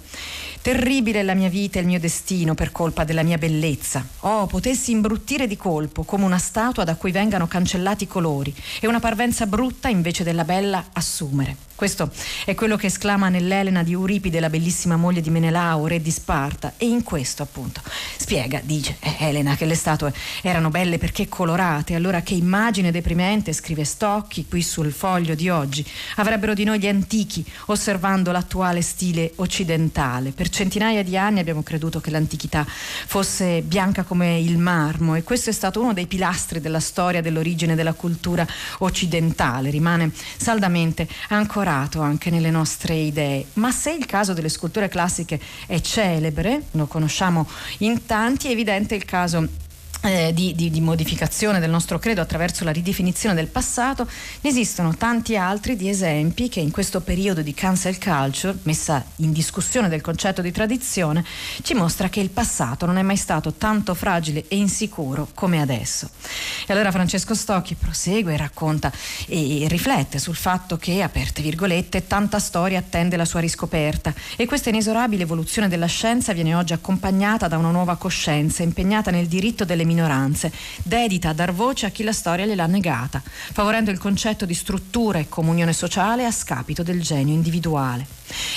Terribile 0.65 1.21
la 1.21 1.35
mia 1.35 1.47
vita 1.47 1.77
e 1.77 1.81
il 1.81 1.87
mio 1.87 1.99
destino 1.99 2.55
per 2.55 2.71
colpa 2.71 3.03
della 3.03 3.21
mia 3.21 3.37
bellezza. 3.37 4.03
Oh, 4.21 4.47
potessi 4.47 4.89
imbruttire 4.89 5.45
di 5.45 5.57
colpo 5.57 6.01
come 6.01 6.25
una 6.25 6.39
statua 6.39 6.83
da 6.83 6.95
cui 6.95 7.11
vengano 7.11 7.45
cancellati 7.45 8.05
i 8.05 8.07
colori 8.07 8.51
e 8.79 8.87
una 8.87 8.99
parvenza 8.99 9.45
brutta 9.45 9.89
invece 9.89 10.23
della 10.23 10.43
bella 10.43 10.85
assumere. 10.93 11.55
Questo 11.75 12.09
è 12.45 12.55
quello 12.55 12.77
che 12.77 12.85
esclama 12.85 13.27
nell'Elena 13.27 13.83
di 13.83 13.91
Euripide, 13.91 14.39
la 14.39 14.49
bellissima 14.49 14.95
moglie 14.95 15.19
di 15.19 15.29
Menelao, 15.29 15.87
re 15.87 16.01
di 16.01 16.09
Sparta, 16.09 16.75
e 16.77 16.85
in 16.87 17.03
questo 17.03 17.43
appunto 17.43 17.81
spiega, 18.15 18.61
dice 18.63 18.95
eh, 19.01 19.17
Elena, 19.19 19.57
che 19.57 19.65
le 19.65 19.75
statue 19.75 20.13
erano 20.41 20.69
belle 20.69 20.97
perché 20.97 21.27
colorate, 21.27 21.93
allora 21.93 22.21
che 22.21 22.33
immagine 22.33 22.91
deprimente, 22.91 23.51
scrive 23.51 23.83
Stocchi 23.83 24.45
qui 24.47 24.61
sul 24.61 24.93
foglio 24.93 25.35
di 25.35 25.49
oggi, 25.49 25.85
avrebbero 26.15 26.53
di 26.53 26.63
noi 26.63 26.79
gli 26.79 26.87
antichi 26.87 27.45
osservando 27.65 28.31
l'attuale 28.31 28.81
stile 28.81 29.33
occidentale. 29.35 30.31
Per 30.31 30.47
centinaia 30.55 31.03
di 31.03 31.17
anni 31.17 31.39
abbiamo 31.39 31.63
creduto 31.63 31.99
che 31.99 32.09
l'antichità 32.09 32.65
fosse 32.65 33.61
bianca 33.61 34.03
come 34.03 34.39
il 34.39 34.57
marmo 34.57 35.15
e 35.15 35.23
questo 35.23 35.49
è 35.49 35.53
stato 35.53 35.81
uno 35.81 35.93
dei 35.93 36.07
pilastri 36.07 36.61
della 36.61 36.79
storia 36.79 37.21
dell'origine 37.21 37.75
della 37.75 37.93
cultura 37.93 38.47
occidentale, 38.79 39.69
rimane 39.69 40.11
saldamente 40.37 41.07
ancora 41.29 41.63
ancorato 41.65 42.01
anche 42.01 42.29
nelle 42.29 42.51
nostre 42.51 42.95
idee, 42.95 43.45
ma 43.53 43.71
se 43.71 43.91
il 43.91 44.05
caso 44.05 44.33
delle 44.33 44.49
sculture 44.49 44.87
classiche 44.87 45.39
è 45.65 45.79
celebre, 45.79 46.63
lo 46.71 46.85
conosciamo 46.85 47.47
in 47.79 48.05
tanti, 48.05 48.47
è 48.47 48.51
evidente 48.51 48.95
il 48.95 49.05
caso 49.05 49.47
eh, 50.05 50.31
di, 50.33 50.53
di, 50.53 50.69
di, 50.69 50.81
modificazione 50.81 51.59
del 51.59 51.69
nostro 51.69 51.97
credo 51.97 52.21
attraverso 52.21 52.63
la 52.63 52.71
ridefinizione 52.71 53.33
del 53.33 53.47
passato, 53.47 54.07
ne 54.41 54.49
esistono 54.49 54.95
tanti 54.95 55.35
altri 55.35 55.75
di 55.75 55.89
esempi 55.89 56.47
che 56.47 56.59
in 56.59 56.71
questo 56.71 57.01
periodo 57.01 57.41
di 57.41 57.53
cancel 57.53 57.97
culture, 57.97 58.57
messa 58.63 59.03
in 59.17 59.31
discussione 59.31 59.89
del 59.89 60.01
concetto 60.01 60.41
di 60.41 60.51
tradizione, 60.51 61.25
ci 61.63 61.73
mostra 61.73 62.09
che 62.09 62.19
il 62.19 62.29
passato 62.29 62.85
non 62.85 62.97
è 62.97 63.01
mai 63.01 63.17
stato 63.17 63.53
tanto 63.53 63.95
fragile 63.95 64.45
e 64.47 64.57
insicuro 64.57 65.29
come 65.33 65.59
adesso. 65.59 66.09
E 66.67 66.71
allora 66.71 66.91
Francesco 66.91 67.33
Stocchi 67.33 67.75
prosegue 67.75 68.37
racconta 68.37 68.91
e 69.27 69.65
riflette 69.67 70.19
sul 70.19 70.35
fatto 70.35 70.77
che, 70.77 71.01
aperte 71.01 71.41
virgolette, 71.41 72.05
tanta 72.05 72.39
storia 72.39 72.79
attende 72.79 73.17
la 73.17 73.25
sua 73.25 73.39
riscoperta 73.39 74.13
e 74.35 74.45
questa 74.45 74.69
inesorabile 74.69 75.23
evoluzione 75.23 75.67
della 75.67 75.87
scienza 75.87 76.33
viene 76.33 76.53
oggi 76.53 76.73
accompagnata 76.73 77.47
da 77.47 77.57
una 77.57 77.71
nuova 77.71 77.95
coscienza 77.95 78.61
impegnata 78.61 79.09
nel 79.09 79.27
diritto 79.27 79.65
delle 79.65 79.83
minoranze 79.83 79.93
minoranze, 79.95 80.51
dedita 80.83 81.29
a 81.29 81.33
dar 81.33 81.53
voce 81.53 81.85
a 81.85 81.89
chi 81.89 82.03
la 82.03 82.11
storia 82.11 82.45
gliel'ha 82.45 82.67
negata, 82.67 83.21
favorendo 83.23 83.89
il 83.89 83.97
concetto 83.97 84.45
di 84.45 84.53
struttura 84.53 85.19
e 85.19 85.29
comunione 85.29 85.73
sociale 85.73 86.25
a 86.25 86.31
scapito 86.31 86.83
del 86.83 87.01
genio 87.01 87.33
individuale. 87.33 88.05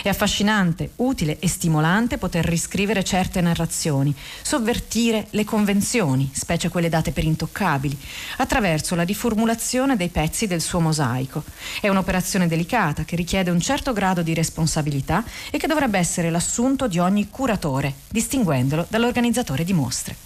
È 0.03 0.09
affascinante, 0.09 0.93
utile 0.97 1.39
e 1.39 1.49
stimolante 1.49 2.19
poter 2.19 2.45
riscrivere 2.45 3.05
certe 3.05 3.41
narrazioni, 3.41 4.15
sovvertire 4.43 5.27
le 5.31 5.45
convenzioni, 5.45 6.31
specie 6.33 6.69
quelle 6.69 6.89
date 6.89 7.13
per 7.13 7.25
intoccabili, 7.25 7.99
attraverso 8.39 8.95
la 8.95 9.03
riformulazione 9.03 9.97
dei 9.97 10.09
pezzi 10.09 10.47
del 10.47 10.61
suo 10.61 10.81
mosaico. 10.81 11.45
È 11.81 11.89
un'operazione 11.89 12.47
delicata 12.47 13.05
che 13.05 13.17
richiede 13.17 13.51
un 13.51 13.61
certo 13.61 13.93
grado 13.93 14.23
di 14.23 14.35
responsabilità 14.35 15.25
e 15.51 15.59
che 15.59 15.67
dovrebbe 15.67 15.99
essere 15.99 16.31
l'assunto 16.31 16.87
di 16.87 16.99
ogni 16.99 17.29
curatore, 17.29 17.95
distinguendolo 18.09 18.87
dall'organizzatore 18.89 19.65
di 19.65 19.73
mostre. 19.73 20.17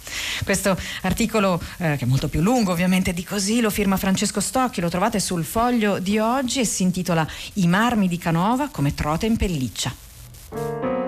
Questo 0.43 0.77
articolo, 1.01 1.61
eh, 1.77 1.95
che 1.97 2.05
è 2.05 2.07
molto 2.07 2.27
più 2.27 2.41
lungo 2.41 2.71
ovviamente 2.71 3.13
di 3.13 3.23
così, 3.23 3.61
lo 3.61 3.69
firma 3.69 3.97
Francesco 3.97 4.39
Stocchi, 4.39 4.81
lo 4.81 4.89
trovate 4.89 5.19
sul 5.19 5.43
foglio 5.43 5.99
di 5.99 6.17
oggi 6.19 6.59
e 6.59 6.65
si 6.65 6.83
intitola 6.83 7.25
I 7.53 7.67
marmi 7.67 8.07
di 8.07 8.17
Canova 8.17 8.69
come 8.69 8.93
trote 8.93 9.25
in 9.33 9.37
pelliccia. 9.37 11.02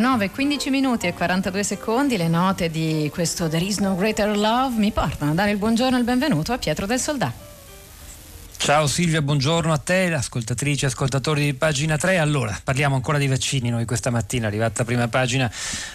Alle 0.00 0.08
9, 0.08 0.30
15 0.30 0.70
minuti 0.70 1.06
e 1.06 1.12
42 1.12 1.62
secondi 1.62 2.16
le 2.16 2.28
note 2.28 2.70
di 2.70 3.10
questo 3.12 3.48
There 3.48 3.64
is 3.64 3.78
no 3.78 3.94
greater 3.94 4.36
love 4.36 4.76
mi 4.78 4.90
portano 4.90 5.32
a 5.32 5.34
dare 5.34 5.50
il 5.50 5.58
buongiorno 5.58 5.96
e 5.96 5.98
il 5.98 6.04
benvenuto 6.04 6.52
a 6.52 6.58
Pietro 6.58 6.86
del 6.86 6.98
Soldato. 6.98 7.49
Ciao 8.70 8.86
Silvia, 8.86 9.20
buongiorno 9.20 9.72
a 9.72 9.78
te, 9.78 10.14
ascoltatrici 10.14 10.84
e 10.84 10.86
ascoltatori 10.86 11.42
di 11.42 11.54
pagina 11.54 11.96
3. 11.96 12.18
Allora, 12.18 12.56
parliamo 12.62 12.94
ancora 12.94 13.18
di 13.18 13.26
vaccini. 13.26 13.68
Noi 13.68 13.84
questa 13.84 14.10
mattina, 14.10 14.46
arrivata 14.46 14.82
a 14.82 14.84
prima 14.84 15.08
pagina, 15.08 15.50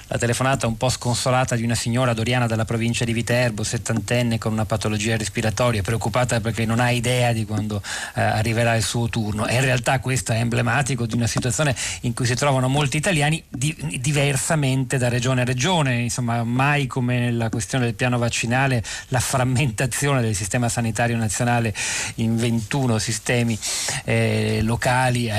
la 0.08 0.18
telefonata 0.18 0.68
un 0.68 0.76
po' 0.76 0.90
sconsolata 0.90 1.56
di 1.56 1.64
una 1.64 1.74
signora 1.74 2.14
doriana 2.14 2.48
della 2.48 2.66
provincia 2.66 3.06
di 3.06 3.14
Viterbo, 3.14 3.64
settantenne 3.64 4.38
con 4.38 4.52
una 4.52 4.66
patologia 4.66 5.16
respiratoria, 5.16 5.84
preoccupata 5.84 6.42
perché 6.42 6.66
non 6.66 6.82
ha 6.82 6.92
idea 6.92 7.32
di 7.32 7.46
quando 7.46 7.82
eh, 8.16 8.22
arriverà 8.22 8.76
il 8.76 8.84
suo 8.84 9.08
turno. 9.08 9.48
E 9.48 9.56
in 9.56 9.62
realtà 9.62 10.02
questo 10.02 10.34
è 10.34 10.40
emblematico 10.40 11.06
di 11.06 11.16
una 11.16 11.28
situazione 11.28 11.74
in 12.02 12.14
cui 12.14 12.26
si 12.26 12.36
trovano 12.36 12.68
molti 12.68 12.98
italiani 12.98 13.42
di, 13.48 13.74
diversamente 14.02 14.98
da 14.98 15.08
regione 15.08 15.44
a 15.44 15.46
regione. 15.46 16.02
Insomma, 16.02 16.44
mai 16.44 16.88
come 16.88 17.20
nella 17.20 17.48
questione 17.48 17.86
del 17.86 17.96
piano 17.96 18.18
vaccinale 18.18 18.84
la 19.08 19.22
frammentazione 19.22 20.20
del 20.20 20.36
sistema 20.36 20.68
sanitario 20.68 21.16
nazionale 21.16 21.74
in 22.16 22.36
20 22.36 22.64
21 22.66 22.98
sistemi 22.98 23.58
eh, 24.04 24.60
locali 24.64 25.28
eh, 25.28 25.34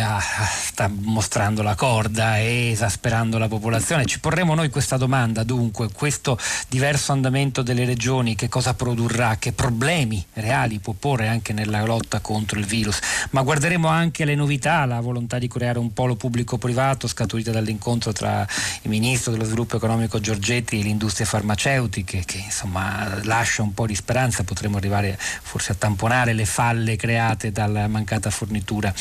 sta 0.48 0.88
mostrando 0.88 1.62
la 1.62 1.74
corda 1.74 2.38
e 2.38 2.70
esasperando 2.70 3.38
la 3.38 3.48
popolazione. 3.48 4.04
Ci 4.04 4.20
porremo 4.20 4.54
noi 4.54 4.70
questa 4.70 4.96
domanda 4.96 5.42
dunque, 5.42 5.88
questo 5.92 6.38
diverso 6.68 7.12
andamento 7.12 7.62
delle 7.62 7.84
regioni 7.84 8.36
che 8.36 8.48
cosa 8.48 8.74
produrrà, 8.74 9.36
che 9.38 9.52
problemi 9.52 10.24
reali 10.34 10.78
può 10.78 10.94
porre 10.98 11.26
anche 11.28 11.52
nella 11.52 11.84
lotta 11.84 12.20
contro 12.20 12.58
il 12.58 12.64
virus, 12.66 12.98
ma 13.30 13.42
guarderemo 13.42 13.88
anche 13.88 14.24
le 14.24 14.34
novità, 14.34 14.84
la 14.84 15.00
volontà 15.00 15.38
di 15.38 15.48
creare 15.48 15.78
un 15.78 15.92
polo 15.92 16.14
pubblico-privato 16.14 17.08
scaturita 17.08 17.50
dall'incontro 17.50 18.12
tra 18.12 18.46
il 18.82 18.90
ministro 18.90 19.32
dello 19.32 19.44
sviluppo 19.44 19.76
economico 19.76 20.20
Giorgetti 20.20 20.78
e 20.78 20.82
le 20.84 20.88
industrie 20.90 21.26
farmaceutiche 21.26 22.22
che 22.24 22.38
insomma 22.38 23.20
lascia 23.24 23.62
un 23.62 23.74
po' 23.74 23.86
di 23.86 23.94
speranza, 23.94 24.44
potremo 24.44 24.76
arrivare 24.76 25.18
forse 25.18 25.72
a 25.72 25.74
tamponare 25.74 26.32
le 26.32 26.44
falle 26.44 26.94
create 26.96 27.14
dalla 27.50 27.88
mancata 27.88 28.30
fornitura 28.30 28.92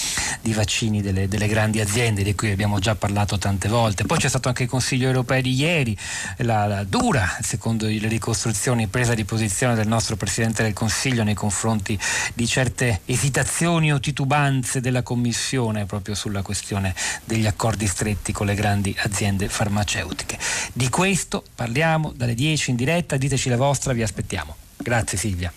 di 0.41 0.53
vaccini 0.53 1.01
delle, 1.01 1.27
delle, 1.27 1.47
grandi 1.47 1.79
aziende 1.79 2.23
di 2.23 2.33
cui 2.35 2.51
abbiamo 2.51 2.79
già 2.79 2.95
parlato 2.95 3.37
tante 3.37 3.67
volte. 3.67 4.05
Poi 4.05 4.17
c'è 4.17 4.29
stato 4.29 4.47
anche 4.47 4.63
il 4.63 4.69
Consiglio 4.69 5.07
europeo 5.07 5.41
di 5.41 5.53
ieri, 5.53 5.97
la, 6.37 6.65
la 6.65 6.83
dura, 6.83 7.37
secondo 7.41 7.87
le 7.87 8.07
ricostruzioni, 8.07 8.87
presa 8.87 9.13
di 9.13 9.25
posizione 9.25 9.75
del 9.75 9.87
nostro 9.87 10.15
Presidente 10.15 10.63
del 10.63 10.73
Consiglio 10.73 11.23
nei 11.23 11.33
confronti 11.33 11.97
di 12.33 12.47
certe 12.47 13.01
esitazioni 13.05 13.91
o 13.91 13.99
titubanze 13.99 14.79
della 14.79 15.03
Commissione 15.03 15.85
proprio 15.85 16.15
sulla 16.15 16.41
questione 16.41 16.93
degli 17.23 17.45
accordi 17.45 17.87
stretti 17.87 18.31
con 18.31 18.45
le 18.45 18.55
grandi 18.55 18.95
aziende 18.99 19.49
farmaceutiche. 19.49 20.37
Di 20.73 20.89
questo 20.89 21.43
parliamo 21.53 22.13
dalle 22.15 22.33
10 22.33 22.71
in 22.71 22.75
diretta, 22.75 23.17
diteci 23.17 23.49
la 23.49 23.57
vostra, 23.57 23.93
vi 23.93 24.03
aspettiamo. 24.03 24.55
Grazie 24.77 25.17
Silvia. 25.17 25.51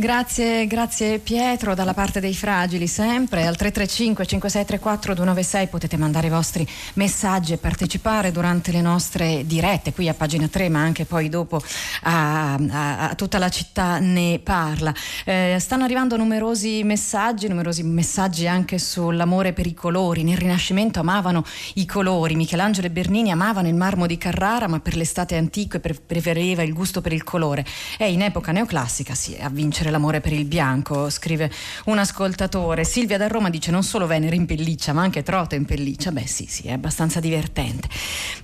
Grazie, 0.00 0.68
grazie 0.68 1.18
Pietro, 1.18 1.74
dalla 1.74 1.92
parte 1.92 2.20
dei 2.20 2.32
fragili 2.32 2.86
sempre. 2.86 3.48
Al 3.48 3.56
335 3.56 4.26
5634 4.26 5.14
296 5.14 5.66
potete 5.66 5.96
mandare 5.96 6.28
i 6.28 6.30
vostri 6.30 6.64
messaggi 6.94 7.52
e 7.52 7.56
partecipare 7.56 8.30
durante 8.30 8.70
le 8.70 8.80
nostre 8.80 9.42
dirette, 9.44 9.92
qui 9.92 10.08
a 10.08 10.14
pagina 10.14 10.46
3 10.46 10.68
ma 10.68 10.78
anche 10.78 11.04
poi 11.04 11.28
dopo 11.28 11.60
a, 12.02 12.54
a, 12.54 13.08
a 13.08 13.14
tutta 13.16 13.38
la 13.38 13.48
città 13.48 13.98
ne 13.98 14.38
parla. 14.38 14.94
Eh, 15.24 15.56
stanno 15.58 15.82
arrivando 15.82 16.16
numerosi 16.16 16.84
messaggi, 16.84 17.48
numerosi 17.48 17.82
messaggi 17.82 18.46
anche 18.46 18.78
sull'amore 18.78 19.52
per 19.52 19.66
i 19.66 19.74
colori. 19.74 20.22
Nel 20.22 20.36
Rinascimento 20.36 21.00
amavano 21.00 21.44
i 21.74 21.86
colori, 21.86 22.36
Michelangelo 22.36 22.86
e 22.86 22.90
Bernini 22.90 23.32
amavano 23.32 23.66
il 23.66 23.74
marmo 23.74 24.06
di 24.06 24.16
Carrara 24.16 24.68
ma 24.68 24.78
per 24.78 24.94
l'estate 24.94 25.34
antiche 25.34 25.80
preferiva 25.80 26.62
il 26.62 26.72
gusto 26.72 27.00
per 27.00 27.12
il 27.12 27.24
colore 27.24 27.66
e 27.98 28.12
in 28.12 28.22
epoca 28.22 28.52
neoclassica 28.52 29.16
sì, 29.16 29.36
a 29.40 29.50
vincere 29.88 29.90
l'amore 29.90 30.20
per 30.20 30.32
il 30.32 30.44
bianco, 30.44 31.10
scrive 31.10 31.50
un 31.86 31.98
ascoltatore. 31.98 32.84
Silvia 32.84 33.18
da 33.18 33.26
Roma 33.26 33.50
dice 33.50 33.70
non 33.70 33.82
solo 33.82 34.06
Venere 34.06 34.36
in 34.36 34.46
pelliccia, 34.46 34.92
ma 34.92 35.02
anche 35.02 35.22
Trota 35.22 35.54
in 35.54 35.64
pelliccia. 35.64 36.12
Beh 36.12 36.26
sì, 36.26 36.46
sì, 36.48 36.68
è 36.68 36.72
abbastanza 36.72 37.20
divertente. 37.20 37.88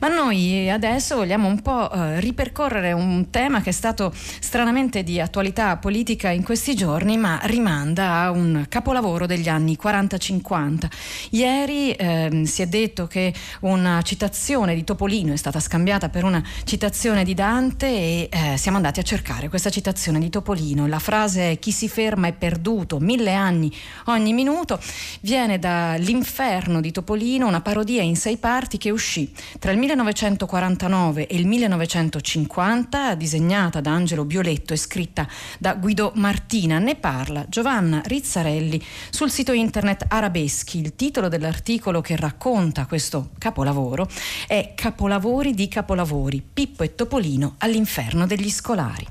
Ma 0.00 0.08
noi 0.08 0.70
adesso 0.70 1.16
vogliamo 1.16 1.48
un 1.48 1.60
po' 1.60 1.90
eh, 1.90 2.20
ripercorrere 2.20 2.92
un 2.92 3.30
tema 3.30 3.60
che 3.60 3.70
è 3.70 3.72
stato 3.72 4.12
stranamente 4.14 5.02
di 5.02 5.20
attualità 5.20 5.76
politica 5.76 6.30
in 6.30 6.42
questi 6.42 6.74
giorni, 6.74 7.16
ma 7.16 7.40
rimanda 7.44 8.22
a 8.22 8.30
un 8.30 8.66
capolavoro 8.68 9.26
degli 9.26 9.48
anni 9.48 9.78
40-50. 9.80 10.88
Ieri 11.30 11.92
eh, 11.92 12.42
si 12.44 12.62
è 12.62 12.66
detto 12.66 13.06
che 13.06 13.32
una 13.60 14.02
citazione 14.02 14.74
di 14.74 14.84
Topolino 14.84 15.32
è 15.32 15.36
stata 15.36 15.60
scambiata 15.60 16.08
per 16.08 16.24
una 16.24 16.42
citazione 16.64 17.24
di 17.24 17.34
Dante 17.34 17.86
e 17.86 18.28
eh, 18.30 18.56
siamo 18.56 18.76
andati 18.76 19.00
a 19.00 19.02
cercare 19.02 19.48
questa 19.48 19.70
citazione 19.70 20.18
di 20.18 20.30
Topolino. 20.30 20.86
La 20.86 20.98
frase 20.98 21.33
frase 21.34 21.58
chi 21.58 21.72
si 21.72 21.88
ferma 21.88 22.28
è 22.28 22.32
perduto, 22.32 22.98
mille 23.00 23.34
anni 23.34 23.72
ogni 24.06 24.32
minuto, 24.32 24.78
viene 25.20 25.58
dall'inferno 25.58 26.80
di 26.80 26.92
Topolino, 26.92 27.48
una 27.48 27.60
parodia 27.60 28.02
in 28.02 28.16
sei 28.16 28.36
parti 28.36 28.78
che 28.78 28.90
uscì 28.90 29.32
tra 29.58 29.72
il 29.72 29.78
1949 29.78 31.26
e 31.26 31.34
il 31.36 31.46
1950, 31.46 33.14
disegnata 33.14 33.80
da 33.80 33.90
Angelo 33.90 34.24
Bioletto 34.24 34.72
e 34.72 34.76
scritta 34.76 35.26
da 35.58 35.74
Guido 35.74 36.12
Martina. 36.14 36.78
Ne 36.78 36.94
parla 36.94 37.44
Giovanna 37.48 38.00
Rizzarelli 38.04 38.80
sul 39.10 39.30
sito 39.30 39.52
internet 39.52 40.04
Arabeschi. 40.08 40.78
Il 40.78 40.94
titolo 40.94 41.28
dell'articolo 41.28 42.00
che 42.00 42.16
racconta 42.16 42.86
questo 42.86 43.30
capolavoro 43.38 44.08
è 44.46 44.72
Capolavori 44.74 45.54
di 45.54 45.66
capolavori, 45.68 46.42
Pippo 46.52 46.82
e 46.82 46.94
Topolino 46.94 47.54
all'inferno 47.58 48.26
degli 48.26 48.50
scolari. 48.50 49.06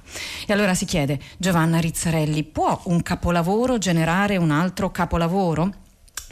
E 0.46 0.54
allora 0.54 0.74
si 0.74 0.86
chiede 0.86 1.20
Giovanna 1.38 1.80
Rizzarelli 1.80 2.13
Mazzarelli, 2.14 2.44
può 2.44 2.80
un 2.86 3.02
capolavoro 3.02 3.80
generare 3.80 4.38
un 4.38 4.52
altro 4.52 4.92
capolavoro? 4.92 5.83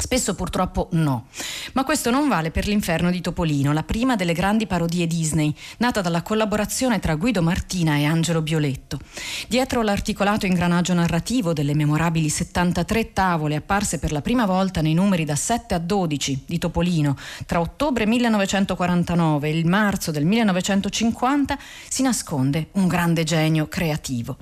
Spesso 0.01 0.33
purtroppo 0.33 0.87
no, 0.93 1.27
ma 1.73 1.83
questo 1.83 2.09
non 2.09 2.27
vale 2.27 2.49
per 2.49 2.65
l'inferno 2.67 3.11
di 3.11 3.21
Topolino, 3.21 3.71
la 3.71 3.83
prima 3.83 4.15
delle 4.15 4.33
grandi 4.33 4.65
parodie 4.65 5.05
Disney, 5.05 5.53
nata 5.77 6.01
dalla 6.01 6.23
collaborazione 6.23 6.97
tra 6.97 7.13
Guido 7.13 7.43
Martina 7.43 7.97
e 7.97 8.05
Angelo 8.05 8.41
Bioletto. 8.41 8.99
Dietro 9.47 9.83
l'articolato 9.83 10.47
ingranaggio 10.47 10.95
narrativo 10.95 11.53
delle 11.53 11.75
memorabili 11.75 12.29
73 12.29 13.13
tavole 13.13 13.57
apparse 13.57 13.99
per 13.99 14.11
la 14.11 14.21
prima 14.21 14.47
volta 14.47 14.81
nei 14.81 14.95
numeri 14.95 15.23
da 15.23 15.35
7 15.35 15.75
a 15.75 15.77
12 15.77 16.45
di 16.47 16.57
Topolino 16.57 17.15
tra 17.45 17.59
ottobre 17.59 18.07
1949 18.07 19.47
e 19.47 19.55
il 19.55 19.67
marzo 19.67 20.09
del 20.09 20.25
1950 20.25 21.59
si 21.87 22.01
nasconde 22.01 22.69
un 22.71 22.87
grande 22.87 23.23
genio 23.23 23.67
creativo. 23.67 24.37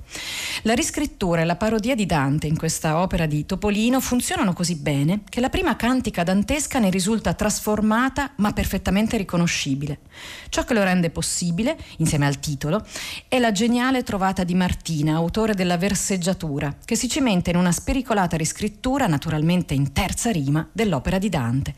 La 0.62 0.72
riscrittura 0.72 1.42
e 1.42 1.44
la 1.44 1.56
parodia 1.56 1.94
di 1.94 2.06
Dante 2.06 2.46
in 2.46 2.56
questa 2.56 2.98
opera 2.98 3.26
di 3.26 3.44
Topolino 3.44 4.00
funzionano 4.00 4.54
così 4.54 4.76
bene 4.76 5.20
che 5.28 5.40
la 5.40 5.48
prima 5.50 5.76
cantica 5.76 6.22
dantesca 6.22 6.78
ne 6.78 6.88
risulta 6.88 7.34
trasformata 7.34 8.32
ma 8.36 8.52
perfettamente 8.52 9.18
riconoscibile. 9.18 9.98
Ciò 10.50 10.64
che 10.64 10.74
lo 10.74 10.82
rende 10.82 11.10
possibile, 11.10 11.78
insieme 11.98 12.26
al 12.26 12.40
titolo, 12.40 12.84
è 13.28 13.38
la 13.38 13.52
geniale 13.52 14.02
trovata 14.02 14.42
di 14.42 14.56
Martina, 14.56 15.14
autore 15.14 15.54
della 15.54 15.76
verseggiatura, 15.76 16.74
che 16.84 16.96
si 16.96 17.08
cimenta 17.08 17.50
in 17.50 17.56
una 17.56 17.70
spericolata 17.70 18.36
riscrittura, 18.36 19.06
naturalmente 19.06 19.74
in 19.74 19.92
terza 19.92 20.32
rima, 20.32 20.68
dell'opera 20.72 21.18
di 21.18 21.28
Dante. 21.28 21.74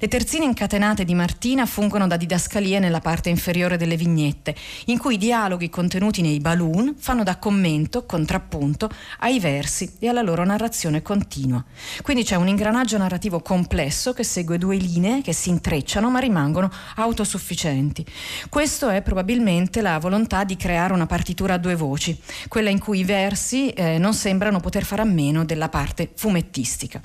Le 0.00 0.08
terzine 0.08 0.44
incatenate 0.44 1.04
di 1.04 1.14
Martina 1.14 1.66
fungono 1.66 2.08
da 2.08 2.16
didascalie 2.16 2.80
nella 2.80 2.98
parte 2.98 3.28
inferiore 3.28 3.76
delle 3.76 3.96
vignette, 3.96 4.56
in 4.86 4.98
cui 4.98 5.14
i 5.14 5.18
dialoghi 5.18 5.70
contenuti 5.70 6.20
nei 6.20 6.40
balloon 6.40 6.96
fanno 6.98 7.22
da 7.22 7.36
commento, 7.38 8.06
contrappunto, 8.06 8.90
ai 9.20 9.38
versi 9.38 9.98
e 10.00 10.08
alla 10.08 10.22
loro 10.22 10.44
narrazione 10.44 11.00
continua. 11.00 11.64
Quindi 12.02 12.24
c'è 12.24 12.34
un 12.34 12.48
ingranaggio 12.48 12.98
narrativo 12.98 13.38
complesso 13.38 14.12
che 14.12 14.24
segue 14.24 14.58
due 14.58 14.74
linee 14.74 15.22
che 15.22 15.32
si 15.32 15.48
intrecciano 15.48 16.10
ma 16.10 16.18
rimangono 16.18 16.68
autosufficienti. 16.96 18.04
Questo 18.48 18.88
è 18.88 19.02
probabilmente 19.02 19.80
la 19.80 19.98
volontà 19.98 20.44
di 20.44 20.56
creare 20.56 20.92
una 20.92 21.06
partitura 21.06 21.54
a 21.54 21.58
due 21.58 21.74
voci, 21.74 22.18
quella 22.48 22.70
in 22.70 22.78
cui 22.78 23.00
i 23.00 23.04
versi 23.04 23.70
eh, 23.70 23.98
non 23.98 24.14
sembrano 24.14 24.60
poter 24.60 24.84
fare 24.84 25.02
a 25.02 25.04
meno 25.04 25.44
della 25.44 25.68
parte 25.68 26.10
fumettistica. 26.14 27.00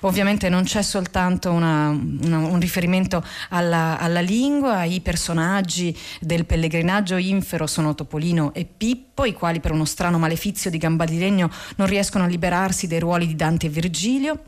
Ovviamente 0.00 0.48
non 0.48 0.64
c'è 0.64 0.82
soltanto 0.82 1.50
una, 1.50 1.88
una, 1.88 2.38
un 2.38 2.60
riferimento 2.60 3.24
alla, 3.50 3.98
alla 3.98 4.20
lingua, 4.20 4.84
i 4.84 5.00
personaggi 5.00 5.96
del 6.20 6.44
pellegrinaggio 6.44 7.16
infero 7.16 7.66
sono 7.66 7.94
Topolino 7.94 8.52
e 8.54 8.64
Pippo, 8.64 9.24
i 9.24 9.32
quali 9.32 9.60
per 9.60 9.72
uno 9.72 9.84
strano 9.84 10.18
malefizio 10.18 10.70
di 10.70 10.78
gamba 10.78 11.04
di 11.04 11.18
legno 11.18 11.50
non 11.76 11.86
riescono 11.86 12.24
a 12.24 12.26
liberarsi 12.26 12.86
dei 12.86 13.00
ruoli 13.00 13.26
di 13.26 13.36
Dante 13.36 13.66
e 13.66 13.70
Virgilio 13.70 14.42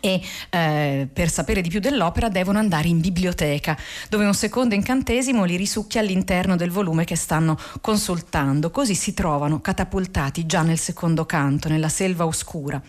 e 0.00 0.20
eh, 0.50 1.08
per 1.12 1.30
sapere 1.30 1.60
di 1.60 1.68
più 1.68 1.80
dell'opera 1.80 2.28
devono 2.28 2.58
andare 2.58 2.88
in 2.88 3.00
biblioteca, 3.00 3.76
dove 4.08 4.24
un 4.24 4.34
secondo 4.34 4.74
incantesimo 4.74 5.44
li 5.44 5.56
risucchia 5.56 6.00
all'interno 6.00 6.56
del 6.56 6.70
volume 6.70 7.04
che 7.04 7.16
stanno 7.16 7.58
consultando, 7.80 8.70
così 8.70 8.94
si 8.94 9.14
trovano 9.14 9.60
catapultati 9.60 10.46
già 10.46 10.62
nel 10.62 10.78
secondo 10.78 11.26
canto, 11.26 11.68
nella 11.68 11.88
selva 11.88 12.26
oscura. 12.26 12.80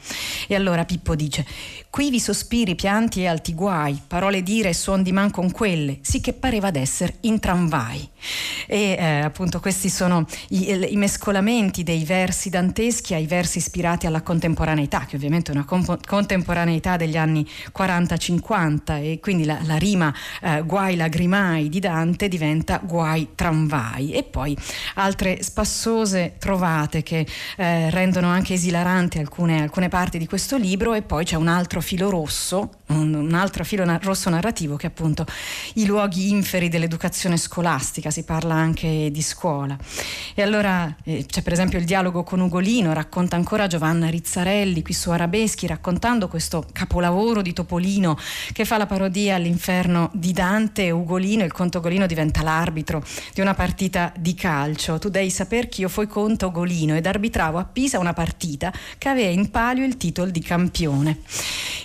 E 0.48 0.56
allora 0.56 0.86
Pippo 0.86 1.16
dice: 1.16 1.46
Qui 1.90 2.10
vi 2.10 2.20
sospiri, 2.20 2.76
pianti 2.76 3.22
e 3.22 3.28
alti 3.28 3.54
guai, 3.54 4.00
parole 4.06 4.44
dire 4.44 4.70
e 4.70 4.74
suon 4.74 5.02
di 5.02 5.12
man 5.12 5.32
con 5.32 5.52
quelle, 5.52 6.00
sì 6.02 6.22
che 6.22 6.34
pareva 6.34 6.70
d'essere 6.70 7.16
in 7.22 7.40
tramvai. 7.40 8.08
E 8.68 8.96
eh, 9.00 9.22
appunto 9.22 9.60
questi 9.60 9.90
sono 9.90 10.26
i, 10.50 10.92
i, 10.92 10.96
mescolamenti 10.98 11.84
dei 11.84 12.04
versi 12.04 12.50
danteschi 12.50 13.14
ai 13.14 13.26
versi 13.26 13.60
ispirati 13.60 14.06
alla 14.06 14.22
contemporaneità, 14.22 15.06
che 15.06 15.16
ovviamente 15.16 15.52
è 15.52 15.56
una 15.56 15.66
comp- 15.66 16.06
contemporaneità 16.06 16.97
degli 16.98 17.18
anni 17.18 17.48
40-50 17.76 19.02
e 19.02 19.20
quindi 19.22 19.46
la, 19.46 19.60
la 19.64 19.78
rima 19.78 20.14
eh, 20.42 20.62
guai 20.64 20.96
lagrimai 20.96 21.70
di 21.70 21.80
Dante 21.80 22.28
diventa 22.28 22.82
guai 22.84 23.30
tramvai. 23.36 24.12
E 24.12 24.24
poi 24.24 24.58
altre 24.96 25.42
spassose 25.42 26.36
trovate 26.38 27.04
che 27.04 27.26
eh, 27.58 27.90
rendono 27.90 28.28
anche 28.28 28.54
esilaranti 28.54 29.20
alcune, 29.20 29.62
alcune 29.62 29.88
parti 29.90 30.18
di 30.18 30.28
questo 30.28 30.58
libro 30.58 30.94
e 30.94 31.02
poi 31.02 31.24
c'è 31.24 31.36
un 31.36 31.48
altro 31.48 31.82
filo 31.82 32.10
rosso, 32.10 32.70
un, 32.88 33.14
un 33.14 33.34
altro 33.34 33.64
filo 33.64 33.84
na- 33.84 34.00
rosso 34.02 34.30
narrativo 34.30 34.76
che 34.76 34.88
è 34.88 34.90
appunto 34.90 35.26
i 35.76 35.86
luoghi 35.86 36.30
inferi 36.30 36.70
dell'educazione 36.70 37.38
scolastica, 37.38 38.10
si 38.10 38.24
parla 38.24 38.54
anche 38.54 39.10
di 39.12 39.22
scuola. 39.22 39.78
E 40.34 40.42
allora 40.42 40.96
eh, 41.04 41.26
c'è 41.28 41.42
per 41.42 41.54
esempio 41.54 41.80
il 41.80 41.86
dialogo 41.86 42.24
con 42.24 42.40
Ugolino, 42.40 42.94
racconta 42.94 43.36
ancora 43.36 43.68
Giovanna 43.68 44.10
Rizzarelli 44.10 44.82
qui 44.82 44.94
su 44.94 45.10
Arabeschi, 45.10 45.68
raccontando 45.68 46.28
questo 46.28 46.66
capolavoro 46.72 47.42
di 47.42 47.54
Topolino 47.54 48.18
che 48.54 48.66
fa 48.66 48.78
la 48.78 48.86
parodia 48.86 49.36
all'inferno 49.36 50.10
di 50.14 50.32
Dante 50.32 50.86
e 50.86 50.92
Ugolino, 50.92 51.44
il 51.44 51.52
conto 51.52 51.80
Ugolino 51.80 52.06
diventa 52.06 52.42
l'arbitro 52.42 53.04
di 53.34 53.42
una 53.42 53.54
partita 53.54 54.14
di 54.18 54.34
calcio. 54.34 55.00
Tu 55.00 55.10
devi 55.10 55.30
saper 55.30 55.68
che 55.70 55.82
io 55.82 55.90
fui 55.90 56.08
conto 56.08 56.48
Ugolino 56.48 56.96
ed 56.96 57.06
arbitravo 57.06 57.58
a 57.58 57.66
Pisa 57.66 58.00
una 58.00 58.14
partita 58.14 58.72
che 58.98 59.10
aveva 59.10 59.30
in 59.30 59.50
palio 59.52 59.86
il 59.86 59.98
titolo 59.98 60.32
di 60.32 60.42
campione. 60.42 61.20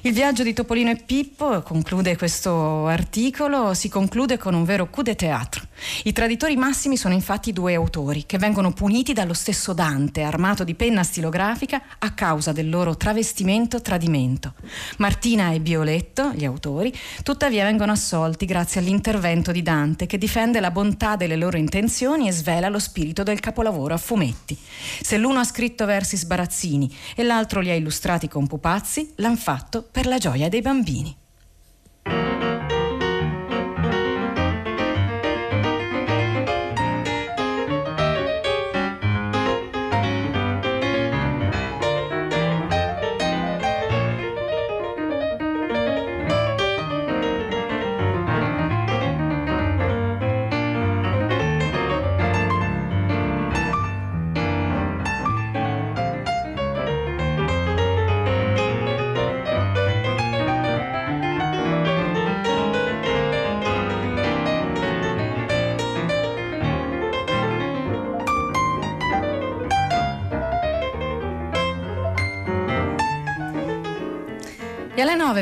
Il 0.02 0.12
viaggio 0.12 0.42
di 0.42 0.52
Topolino 0.52 0.91
Pippo, 0.96 1.62
conclude 1.62 2.16
questo 2.16 2.86
articolo, 2.86 3.74
si 3.74 3.88
conclude 3.88 4.38
con 4.38 4.54
un 4.54 4.64
vero 4.64 4.88
coup 4.88 5.04
de 5.04 5.14
théâtre. 5.14 5.68
I 6.04 6.12
traditori 6.12 6.56
massimi 6.56 6.96
sono 6.96 7.14
infatti 7.14 7.52
due 7.52 7.74
autori 7.74 8.24
che 8.26 8.38
vengono 8.38 8.72
puniti 8.72 9.12
dallo 9.12 9.34
stesso 9.34 9.72
Dante, 9.72 10.22
armato 10.22 10.64
di 10.64 10.74
penna 10.74 11.02
stilografica, 11.02 11.82
a 11.98 12.12
causa 12.12 12.52
del 12.52 12.68
loro 12.68 12.96
travestimento-tradimento. 12.96 14.54
Martina 14.98 15.52
e 15.52 15.60
Bioletto, 15.60 16.32
gli 16.34 16.44
autori, 16.44 16.92
tuttavia 17.22 17.64
vengono 17.64 17.92
assolti 17.92 18.46
grazie 18.46 18.80
all'intervento 18.80 19.52
di 19.52 19.62
Dante 19.62 20.06
che 20.06 20.18
difende 20.18 20.60
la 20.60 20.70
bontà 20.70 21.16
delle 21.16 21.36
loro 21.36 21.56
intenzioni 21.56 22.28
e 22.28 22.32
svela 22.32 22.68
lo 22.68 22.78
spirito 22.78 23.22
del 23.22 23.40
capolavoro 23.40 23.94
a 23.94 23.98
fumetti. 23.98 24.56
Se 25.00 25.18
l'uno 25.18 25.40
ha 25.40 25.44
scritto 25.44 25.84
versi 25.84 26.16
sbarazzini 26.16 26.94
e 27.14 27.22
l'altro 27.22 27.60
li 27.60 27.70
ha 27.70 27.74
illustrati 27.74 28.28
con 28.28 28.46
pupazzi, 28.46 29.12
l'han 29.16 29.36
fatto 29.36 29.82
per 29.82 30.06
la 30.06 30.18
gioia 30.18 30.48
dei 30.48 30.62
bambini. 30.62 31.20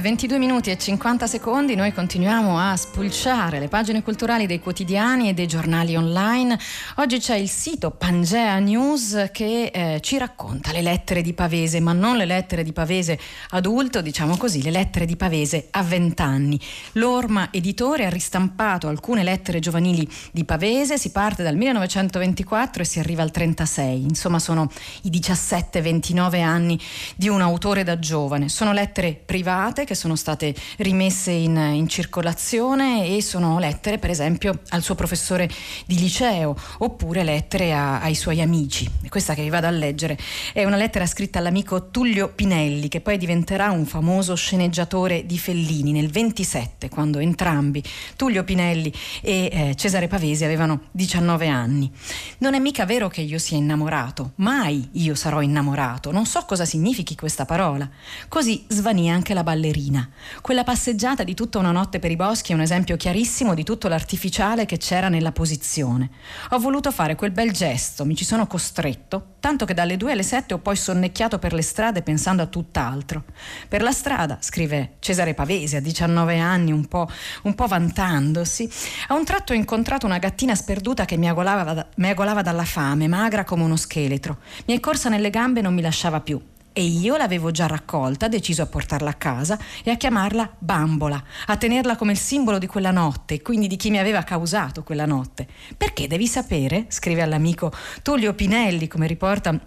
9, 0.01 0.09
22 0.09 0.39
minuti 0.39 0.71
e 0.71 0.79
50 0.79 1.27
secondi 1.27 1.75
noi 1.75 1.93
continuiamo 1.93 2.59
a 2.59 2.75
spulciare 2.75 3.59
le 3.59 3.69
pagine 3.69 4.03
culturali 4.03 4.47
dei 4.47 4.59
quotidiani 4.59 5.29
e 5.29 5.35
dei 5.35 5.47
giornali 5.47 5.95
online. 5.95 6.59
Oggi 6.97 7.19
c'è 7.19 7.37
il 7.37 7.49
sito 7.49 7.91
Pangea 7.91 8.59
News 8.59 9.29
che 9.31 9.71
eh, 9.73 10.01
ci 10.01 10.17
racconta 10.17 10.73
le 10.73 10.81
lettere 10.81 11.21
di 11.23 11.35
Pavese, 11.35 11.81
ma 11.81 11.93
non 11.93 12.17
le 12.17 12.25
lettere 12.25 12.63
di 12.63 12.73
Pavese 12.73 13.19
adulto, 13.51 14.01
diciamo 14.01 14.37
così, 14.37 14.63
le 14.63 14.71
lettere 14.71 15.05
di 15.05 15.17
Pavese 15.17 15.69
a 15.71 15.83
20 15.83 16.23
anni. 16.23 16.61
L'Orma 16.93 17.49
Editore 17.51 18.07
ha 18.07 18.11
ristampato 18.11 18.89
alcune 18.89 19.23
lettere 19.23 19.61
giovanili 19.61 20.09
di 20.33 20.45
Pavese, 20.45 20.99
si 20.99 21.11
parte 21.11 21.43
dal 21.43 21.57
1924 21.57 22.83
e 22.83 22.87
si 22.87 22.99
arriva 22.99 23.23
al 23.23 23.31
36. 23.31 24.03
Insomma, 24.03 24.39
sono 24.39 24.71
i 25.03 25.11
17-29 25.11 26.43
anni 26.43 26.81
di 27.17 27.29
un 27.29 27.41
autore 27.43 27.85
da 27.85 27.99
giovane. 27.99 28.49
Sono 28.49 28.73
lettere 28.73 29.21
private 29.25 29.85
che 29.91 29.97
sono 29.97 30.15
state 30.15 30.55
rimesse 30.79 31.33
in, 31.33 31.57
in 31.57 31.89
circolazione 31.89 33.09
e 33.09 33.21
sono 33.23 33.59
lettere 33.59 33.99
per 33.99 34.11
esempio 34.11 34.61
al 34.69 34.83
suo 34.83 34.95
professore 34.95 35.51
di 35.85 35.99
liceo 35.99 36.55
oppure 36.79 37.25
lettere 37.25 37.73
a, 37.73 38.01
ai 38.01 38.15
suoi 38.15 38.41
amici. 38.41 38.89
Questa 39.09 39.35
che 39.35 39.43
vi 39.43 39.49
vado 39.49 39.67
a 39.67 39.71
leggere 39.71 40.17
è 40.53 40.65
una 40.65 40.77
lettera 40.77 41.07
scritta 41.07 41.41
all'amico 41.41 41.89
Tullio 41.91 42.29
Pinelli 42.29 42.87
che 42.87 43.01
poi 43.01 43.19
diventerà 43.19 43.73
un 43.73 43.85
famoso 43.85 44.37
sceneggiatore 44.37 45.27
di 45.27 45.39
Fellini 45.39 45.91
nel 45.91 46.09
27 46.09 46.89
quando 46.89 47.19
entrambi 47.19 47.83
Tullio 48.15 48.45
Pinelli 48.45 48.93
e 49.21 49.49
eh, 49.51 49.75
Cesare 49.75 50.07
Pavesi 50.07 50.45
avevano 50.45 50.83
19 50.93 51.49
anni. 51.49 51.91
Non 52.39 52.55
è 52.55 52.61
mica 52.61 52.87
vero 52.87 53.09
che 53.09 53.23
io 53.23 53.39
sia 53.41 53.57
innamorato, 53.57 54.35
mai 54.37 54.89
io 54.93 55.17
sarò 55.17 55.43
innamorato, 55.43 56.13
non 56.13 56.27
so 56.27 56.45
cosa 56.47 56.65
significhi 56.65 57.17
questa 57.17 57.45
parola. 57.45 57.91
Così 58.29 58.65
svanì 58.69 59.11
anche 59.11 59.35
la 59.35 59.39
la 59.41 59.43
ballerina. 59.81 60.09
Quella 60.43 60.65
passeggiata 60.65 61.25
di 61.25 61.35
tutta 61.35 61.59
una 61.59 61.71
notte 61.71 61.99
per 61.99 62.11
i 62.11 62.17
boschi 62.17 62.53
è 62.53 62.55
un 62.55 62.61
esempio 62.61 62.97
chiarissimo 62.97 63.55
di 63.55 63.65
tutto 63.65 63.89
l'artificiale 63.89 64.67
che 64.67 64.77
c'era 64.77 65.09
nella 65.09 65.33
posizione. 65.33 66.11
Ho 66.51 66.59
voluto 66.59 66.91
fare 66.91 67.15
quel 67.15 67.31
bel 67.31 67.53
gesto, 67.53 68.05
mi 68.05 68.15
ci 68.15 68.25
sono 68.25 68.47
costretto, 68.47 69.35
tanto 69.41 69.65
che 69.65 69.75
dalle 69.75 69.97
due 69.97 70.13
alle 70.13 70.23
sette 70.23 70.55
ho 70.55 70.59
poi 70.59 70.77
sonnecchiato 70.77 71.39
per 71.39 71.53
le 71.53 71.63
strade 71.63 72.03
pensando 72.03 72.43
a 72.43 72.47
tutt'altro. 72.47 73.25
Per 73.69 73.83
la 73.83 73.93
strada, 73.93 74.39
scrive 74.41 74.97
Cesare 74.99 75.35
Pavesi 75.35 75.77
a 75.77 75.81
19 75.81 76.39
anni, 76.39 76.73
un 76.73 76.87
po', 76.87 77.09
un 77.43 77.55
po 77.55 77.67
vantandosi, 77.67 78.71
a 79.09 79.15
un 79.15 79.25
tratto 79.25 79.53
ho 79.53 79.57
incontrato 79.57 80.07
una 80.07 80.19
gattina 80.19 80.55
sperduta 80.55 81.05
che 81.05 81.17
mi 81.17 81.29
agolava, 81.29 81.89
mi 81.97 82.09
agolava 82.09 82.43
dalla 82.43 82.65
fame, 82.65 83.09
magra 83.09 83.45
come 83.45 83.63
uno 83.63 83.77
scheletro. 83.77 84.39
Mi 84.67 84.77
è 84.77 84.81
corsa 84.81 85.09
nelle 85.09 85.31
gambe 85.31 85.61
e 85.61 85.63
non 85.63 85.75
mi 85.75 85.83
lasciava 85.83 86.21
più 86.21 86.41
e 86.81 86.85
io 86.85 87.19
l'avevo 87.19 87.51
già 87.51 87.67
raccolta, 87.67 88.27
deciso 88.27 88.63
a 88.63 88.67
portarla 88.67 89.11
a 89.11 89.15
casa 89.15 89.59
e 89.85 89.91
a 89.91 89.97
chiamarla 89.99 90.57
Bambola, 90.59 91.23
a 91.47 91.57
tenerla 91.59 91.95
come 91.95 92.13
il 92.13 92.19
simbolo 92.19 92.57
di 92.57 92.67
quella 92.67 92.91
notte 92.91 93.43
quindi 93.43 93.67
di 93.67 93.77
chi 93.77 93.91
mi 93.91 93.99
aveva 93.99 94.23
causato 94.23 94.83
quella 94.83 95.05
notte. 95.05 95.47
Perché 95.77 96.07
devi 96.07 96.27
sapere, 96.27 96.87
scrive 96.89 97.21
all'amico 97.21 97.71
Tullio 98.03 98.33
Pinelli, 98.33 98.89
come 98.89 99.07
riporta 99.07 99.61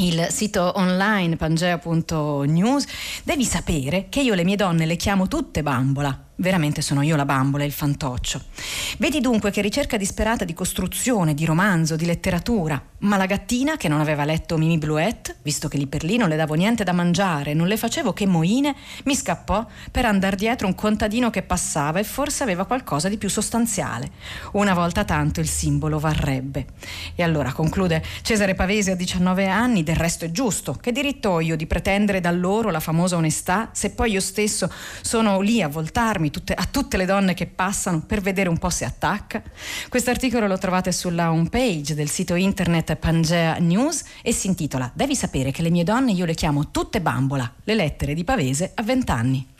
il 0.00 0.26
sito 0.30 0.72
online 0.76 1.36
pangea.news, 1.36 2.86
devi 3.24 3.44
sapere 3.44 4.06
che 4.08 4.22
io 4.22 4.32
le 4.32 4.44
mie 4.44 4.56
donne 4.56 4.86
le 4.86 4.96
chiamo 4.96 5.28
tutte 5.28 5.62
bambola 5.62 6.18
Veramente 6.36 6.82
sono 6.82 7.02
io 7.02 7.14
la 7.14 7.24
bambola, 7.24 7.62
il 7.62 7.70
fantoccio. 7.70 8.42
Vedi 8.98 9.20
dunque 9.20 9.52
che 9.52 9.60
ricerca 9.60 9.96
disperata 9.96 10.44
di 10.44 10.52
costruzione, 10.52 11.32
di 11.32 11.44
romanzo, 11.44 11.94
di 11.94 12.06
letteratura. 12.06 12.82
Ma 12.98 13.16
la 13.16 13.26
gattina, 13.26 13.76
che 13.76 13.86
non 13.86 14.00
aveva 14.00 14.24
letto 14.24 14.56
Mimi 14.56 14.78
Bluette, 14.78 15.36
visto 15.42 15.68
che 15.68 15.76
lì 15.76 15.86
per 15.86 16.02
lì 16.02 16.16
non 16.16 16.28
le 16.28 16.34
davo 16.34 16.54
niente 16.54 16.82
da 16.82 16.92
mangiare, 16.92 17.54
non 17.54 17.68
le 17.68 17.76
facevo 17.76 18.12
che 18.12 18.26
moine, 18.26 18.74
mi 19.04 19.14
scappò 19.14 19.64
per 19.92 20.06
andare 20.06 20.34
dietro 20.34 20.66
un 20.66 20.74
contadino 20.74 21.30
che 21.30 21.42
passava 21.42 22.00
e 22.00 22.04
forse 22.04 22.42
aveva 22.42 22.64
qualcosa 22.64 23.08
di 23.08 23.16
più 23.16 23.28
sostanziale. 23.28 24.10
Una 24.52 24.74
volta 24.74 25.04
tanto 25.04 25.38
il 25.38 25.48
simbolo 25.48 26.00
varrebbe. 26.00 26.66
E 27.14 27.22
allora 27.22 27.52
conclude 27.52 28.02
Cesare 28.22 28.54
Pavesi 28.54 28.90
a 28.90 28.96
19 28.96 29.46
anni, 29.46 29.84
del 29.84 29.96
resto 29.96 30.24
è 30.24 30.32
giusto. 30.32 30.72
Che 30.72 30.90
diritto 30.90 31.28
ho 31.28 31.40
io 31.40 31.54
di 31.54 31.66
pretendere 31.66 32.20
da 32.20 32.32
loro 32.32 32.70
la 32.70 32.80
famosa 32.80 33.16
onestà 33.16 33.68
se 33.72 33.90
poi 33.90 34.12
io 34.12 34.20
stesso 34.20 34.68
sono 35.00 35.40
lì 35.40 35.62
a 35.62 35.68
voltarmi? 35.68 36.23
Tutte, 36.30 36.54
a 36.54 36.66
tutte 36.70 36.96
le 36.96 37.06
donne 37.06 37.34
che 37.34 37.46
passano 37.46 38.00
per 38.00 38.20
vedere 38.20 38.48
un 38.48 38.58
po' 38.58 38.70
se 38.70 38.84
attacca. 38.84 39.42
Questo 39.88 40.10
articolo 40.10 40.46
lo 40.46 40.58
trovate 40.58 40.92
sulla 40.92 41.30
homepage 41.30 41.94
del 41.94 42.08
sito 42.08 42.34
internet 42.34 42.96
Pangea 42.96 43.56
News 43.58 44.02
e 44.22 44.32
si 44.32 44.46
intitola 44.46 44.90
Devi 44.94 45.14
sapere 45.16 45.50
che 45.50 45.62
le 45.62 45.70
mie 45.70 45.84
donne 45.84 46.12
io 46.12 46.24
le 46.24 46.34
chiamo 46.34 46.70
tutte 46.70 47.00
bambola, 47.00 47.50
le 47.64 47.74
lettere 47.74 48.14
di 48.14 48.24
Pavese 48.24 48.72
a 48.74 48.82
vent'anni. 48.82 49.53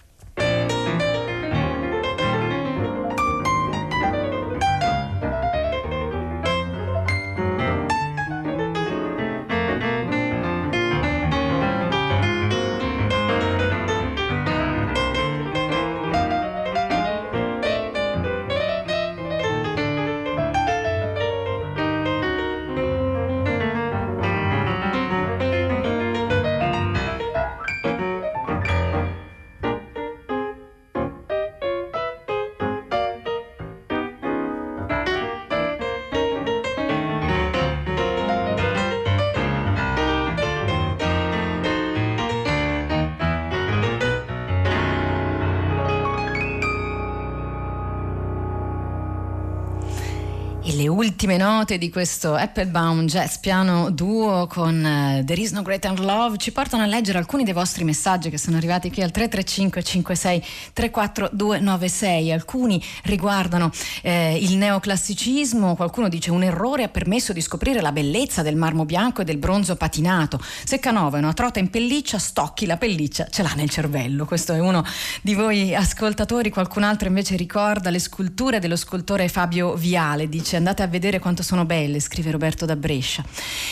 Ultime 51.24 51.42
note 51.42 51.78
di 51.78 51.88
questo 51.90 52.34
Applebaum 52.34 53.06
Jazz 53.06 53.36
piano 53.36 53.90
duo 53.90 54.46
con 54.46 54.76
uh, 54.76 55.24
There 55.24 55.40
is 55.40 55.52
no 55.52 55.62
greater 55.62 55.98
love 55.98 56.36
ci 56.36 56.52
portano 56.52 56.82
a 56.82 56.86
leggere 56.86 57.16
alcuni 57.16 57.44
dei 57.44 57.54
vostri 57.54 57.82
messaggi 57.82 58.28
che 58.28 58.36
sono 58.36 58.58
arrivati 58.58 58.92
qui 58.92 59.02
al 59.02 59.10
335 59.10 59.82
56 59.82 60.44
34296. 60.74 62.30
Alcuni 62.30 62.82
riguardano 63.04 63.70
eh, 64.02 64.36
il 64.38 64.56
neoclassicismo, 64.58 65.76
qualcuno 65.76 66.10
dice 66.10 66.30
un 66.30 66.42
errore 66.42 66.82
ha 66.82 66.88
permesso 66.88 67.32
di 67.32 67.40
scoprire 67.40 67.80
la 67.80 67.92
bellezza 67.92 68.42
del 68.42 68.56
marmo 68.56 68.84
bianco 68.84 69.22
e 69.22 69.24
del 69.24 69.38
bronzo 69.38 69.76
patinato. 69.76 70.38
Se 70.64 70.78
Canova 70.78 71.16
è 71.16 71.20
una 71.20 71.32
trota 71.32 71.58
in 71.58 71.70
pelliccia, 71.70 72.18
Stocchi 72.18 72.66
la 72.66 72.76
pelliccia 72.76 73.28
ce 73.30 73.42
l'ha 73.42 73.52
nel 73.56 73.70
cervello. 73.70 74.26
Questo 74.26 74.52
è 74.52 74.58
uno 74.58 74.84
di 75.22 75.34
voi 75.34 75.74
ascoltatori. 75.74 76.50
Qualcun 76.50 76.82
altro 76.82 77.08
invece 77.08 77.36
ricorda 77.36 77.88
le 77.88 77.98
sculture 77.98 78.58
dello 78.58 78.76
scultore 78.76 79.28
Fabio 79.28 79.74
Viale, 79.74 80.28
dice 80.28 80.44
dice 80.44 80.56
andate 80.56 80.82
a 80.82 80.86
vedere 80.86 81.13
quanto 81.18 81.42
sono 81.42 81.64
belle, 81.64 82.00
scrive 82.00 82.30
Roberto 82.30 82.64
da 82.64 82.76
Brescia. 82.76 83.24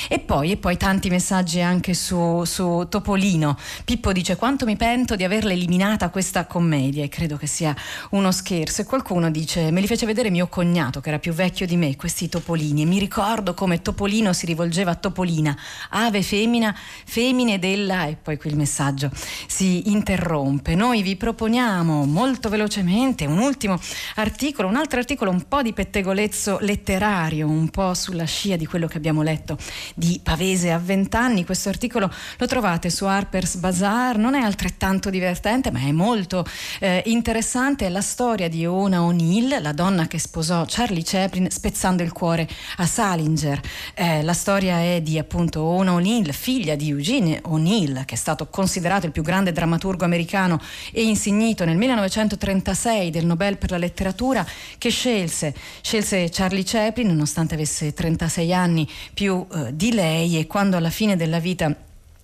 E 0.09 0.18
poi, 0.18 0.52
e 0.52 0.57
poi 0.57 0.76
tanti 0.76 1.09
messaggi 1.09 1.61
anche 1.61 1.94
su, 1.94 2.44
su 2.44 2.87
Topolino. 2.88 3.57
Pippo 3.85 4.12
dice 4.12 4.37
quanto 4.37 4.64
mi 4.64 4.76
pento 4.76 5.16
di 5.16 5.24
averla 5.24 5.52
eliminata 5.52 6.11
questa 6.11 6.46
commedia 6.46 7.05
e 7.05 7.09
credo 7.09 7.37
che 7.37 7.46
sia 7.46 7.74
uno 8.11 8.33
scherzo. 8.33 8.83
E 8.83 8.85
qualcuno 8.85 9.31
dice 9.31 9.70
me 9.70 9.81
li 9.81 9.87
fece 9.87 10.07
vedere 10.07 10.31
mio 10.31 10.48
cognato 10.48 11.00
che 11.00 11.09
era 11.09 11.18
più 11.18 11.33
vecchio 11.33 11.66
di 11.66 11.76
me, 11.76 11.96
questi 11.96 12.28
topolini. 12.28 12.83
E 12.83 12.85
mi 12.85 12.98
ricordo 12.98 13.55
come 13.55 13.83
Topolino 13.83 14.33
si 14.33 14.46
rivolgeva 14.46 14.92
a 14.92 14.94
Topolina, 14.94 15.57
ave 15.90 16.22
femmina, 16.22 16.76
femmine 17.05 17.59
della... 17.59 18.07
E 18.07 18.16
poi 18.16 18.37
qui 18.37 18.50
il 18.50 18.57
messaggio 18.57 19.11
si 19.46 19.90
interrompe. 19.90 20.74
Noi 20.74 21.02
vi 21.02 21.16
proponiamo 21.16 22.05
molto 22.05 22.48
velocemente 22.48 23.26
un 23.26 23.38
ultimo 23.38 23.78
articolo, 24.16 24.68
un 24.68 24.76
altro 24.76 24.98
articolo 24.98 25.31
un 25.31 25.46
po' 25.48 25.62
di 25.62 25.72
pettegolezzo 25.72 26.59
letterario, 26.61 27.21
un 27.30 27.68
po' 27.68 27.94
sulla 27.94 28.24
scia 28.24 28.56
di 28.56 28.66
quello 28.66 28.88
che 28.88 28.96
abbiamo 28.96 29.22
letto 29.22 29.56
di 29.94 30.18
Pavese 30.22 30.72
a 30.72 30.78
vent'anni. 30.78 31.44
Questo 31.44 31.68
articolo 31.68 32.12
lo 32.37 32.46
trovate 32.46 32.90
su 32.90 33.04
Harper's 33.04 33.56
Bazaar, 33.56 34.18
non 34.18 34.35
è 34.35 34.40
altrettanto 34.40 35.11
divertente, 35.11 35.70
ma 35.70 35.80
è 35.80 35.92
molto 35.92 36.44
eh, 36.80 37.02
interessante. 37.06 37.87
È 37.87 37.88
la 37.88 38.00
storia 38.00 38.48
di 38.48 38.66
Ona 38.66 39.02
O'Neill, 39.02 39.62
la 39.62 39.72
donna 39.72 40.08
che 40.08 40.18
sposò 40.18 40.64
Charlie 40.66 41.02
Chaplin 41.04 41.48
spezzando 41.50 42.02
il 42.02 42.12
cuore 42.12 42.48
a 42.78 42.87
Salinger. 42.87 43.61
Eh, 43.94 44.22
la 44.22 44.32
storia 44.32 44.80
è 44.80 45.00
di 45.00 45.18
appunto 45.18 45.62
Ona 45.62 45.92
O'Neill, 45.92 46.32
figlia 46.32 46.74
di 46.74 46.88
Eugene 46.88 47.40
O'Neill, 47.44 48.04
che 48.04 48.14
è 48.14 48.18
stato 48.18 48.48
considerato 48.48 49.06
il 49.06 49.12
più 49.12 49.22
grande 49.22 49.52
drammaturgo 49.52 50.04
americano 50.04 50.61
e 50.90 51.04
insignito 51.04 51.64
nel 51.64 51.76
1936 51.76 53.11
del 53.11 53.26
Nobel 53.26 53.58
per 53.58 53.70
la 53.70 53.78
letteratura, 53.78 54.44
che 54.78 54.90
scelse, 54.90 55.54
scelse 55.80 56.28
Charlie 56.30 56.64
Chaplin, 56.64 57.12
nonostante 57.12 57.55
avesse 57.55 57.92
36 57.92 58.53
anni 58.53 58.88
più 59.14 59.46
eh, 59.53 59.75
di 59.77 59.92
lei 59.92 60.38
e 60.38 60.46
quando 60.46 60.77
alla 60.77 60.90
fine 60.90 61.16
della 61.16 61.38
vita 61.38 61.75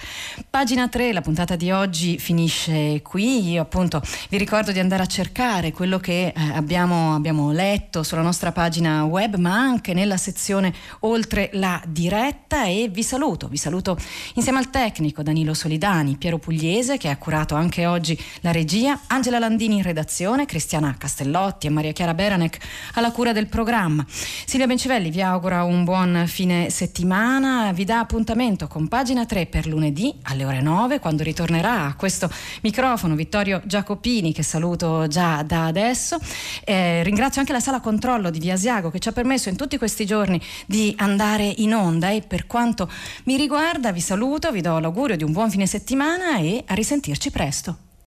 Pagina 0.49 0.87
3, 0.87 1.11
la 1.11 1.19
puntata 1.21 1.57
di 1.57 1.71
oggi 1.71 2.17
finisce 2.19 3.01
qui. 3.01 3.51
Io 3.51 3.61
appunto 3.61 4.01
vi 4.29 4.37
ricordo 4.37 4.71
di 4.71 4.79
andare 4.79 5.03
a 5.03 5.07
cercare 5.07 5.73
quello 5.73 5.99
che 5.99 6.27
eh, 6.27 6.33
abbiamo, 6.53 7.13
abbiamo 7.13 7.51
letto 7.51 8.03
sulla 8.03 8.21
nostra 8.21 8.53
pagina 8.53 9.03
web, 9.03 9.35
ma 9.35 9.55
anche 9.57 9.93
nella 9.93 10.17
sezione 10.17 10.73
oltre 11.01 11.49
la 11.53 11.81
diretta 11.85 12.65
e 12.65 12.89
vi 12.91 13.03
saluto, 13.03 13.47
vi 13.47 13.57
saluto 13.57 13.97
insieme 14.35 14.59
al 14.59 14.69
tecnico 14.69 15.23
Danilo 15.23 15.53
Solidani, 15.53 16.15
Piero 16.17 16.37
Pugliese 16.37 16.97
che 16.97 17.09
ha 17.09 17.17
curato 17.17 17.55
anche 17.55 17.85
oggi 17.85 18.17
la 18.41 18.51
regia, 18.51 18.99
Angela 19.07 19.39
Landini 19.39 19.77
in 19.77 19.83
redazione, 19.83 20.45
Cristiana 20.45 20.95
Castellotti 20.97 21.67
e 21.67 21.69
Maria 21.69 21.91
Chiara 21.91 22.13
Beranec 22.13 22.57
alla 22.93 23.11
cura 23.11 23.31
del 23.31 23.47
programma. 23.47 24.05
Silvia 24.07 24.67
Bencivelli 24.67 25.09
vi 25.09 25.21
augura 25.21 25.63
un 25.63 25.83
buon 25.83 26.25
fine 26.27 26.69
settimana, 26.69 27.71
vi 27.73 27.85
dà 27.85 27.99
appuntamento 27.99 28.67
con 28.67 28.87
pagina 28.87 29.25
3 29.25 29.47
per 29.47 29.67
lunedì 29.67 30.13
alle 30.23 30.45
ore 30.45 30.61
9 30.61 30.99
quando 30.99 31.23
ritornerà 31.23 31.85
a 31.85 31.95
questo 31.95 32.29
microfono 32.61 33.15
Vittorio 33.15 33.61
Giacopini 33.65 34.33
che 34.33 34.43
saluto 34.43 35.07
già 35.07 35.43
da 35.43 35.65
adesso. 35.65 36.17
Eh, 36.63 37.03
ringrazio 37.03 37.41
anche 37.41 37.53
la 37.53 37.59
sala 37.59 37.79
controllo 37.79 38.29
di 38.29 38.39
Via 38.39 38.53
Asiago 38.53 38.89
che 38.89 38.99
ci 38.99 39.09
ha 39.09 39.11
permesso 39.11 39.46
in 39.49 39.55
tutti 39.55 39.77
questi 39.77 40.05
giorni 40.05 40.41
di 40.65 40.93
andare 40.97 41.51
in 41.57 41.73
onda 41.73 42.09
e 42.09 42.21
per 42.21 42.47
quanto 42.47 42.89
mi 43.25 43.37
riguarda 43.37 43.91
vi 43.91 44.01
saluto, 44.01 44.51
vi 44.51 44.61
do 44.61 44.79
l'augurio 44.79 45.15
di 45.15 45.23
un 45.23 45.31
buon 45.31 45.49
fine 45.49 45.65
settimana 45.65 46.37
e 46.39 46.63
a 46.65 46.73
risentirci 46.73 47.31
presto. 47.31 47.86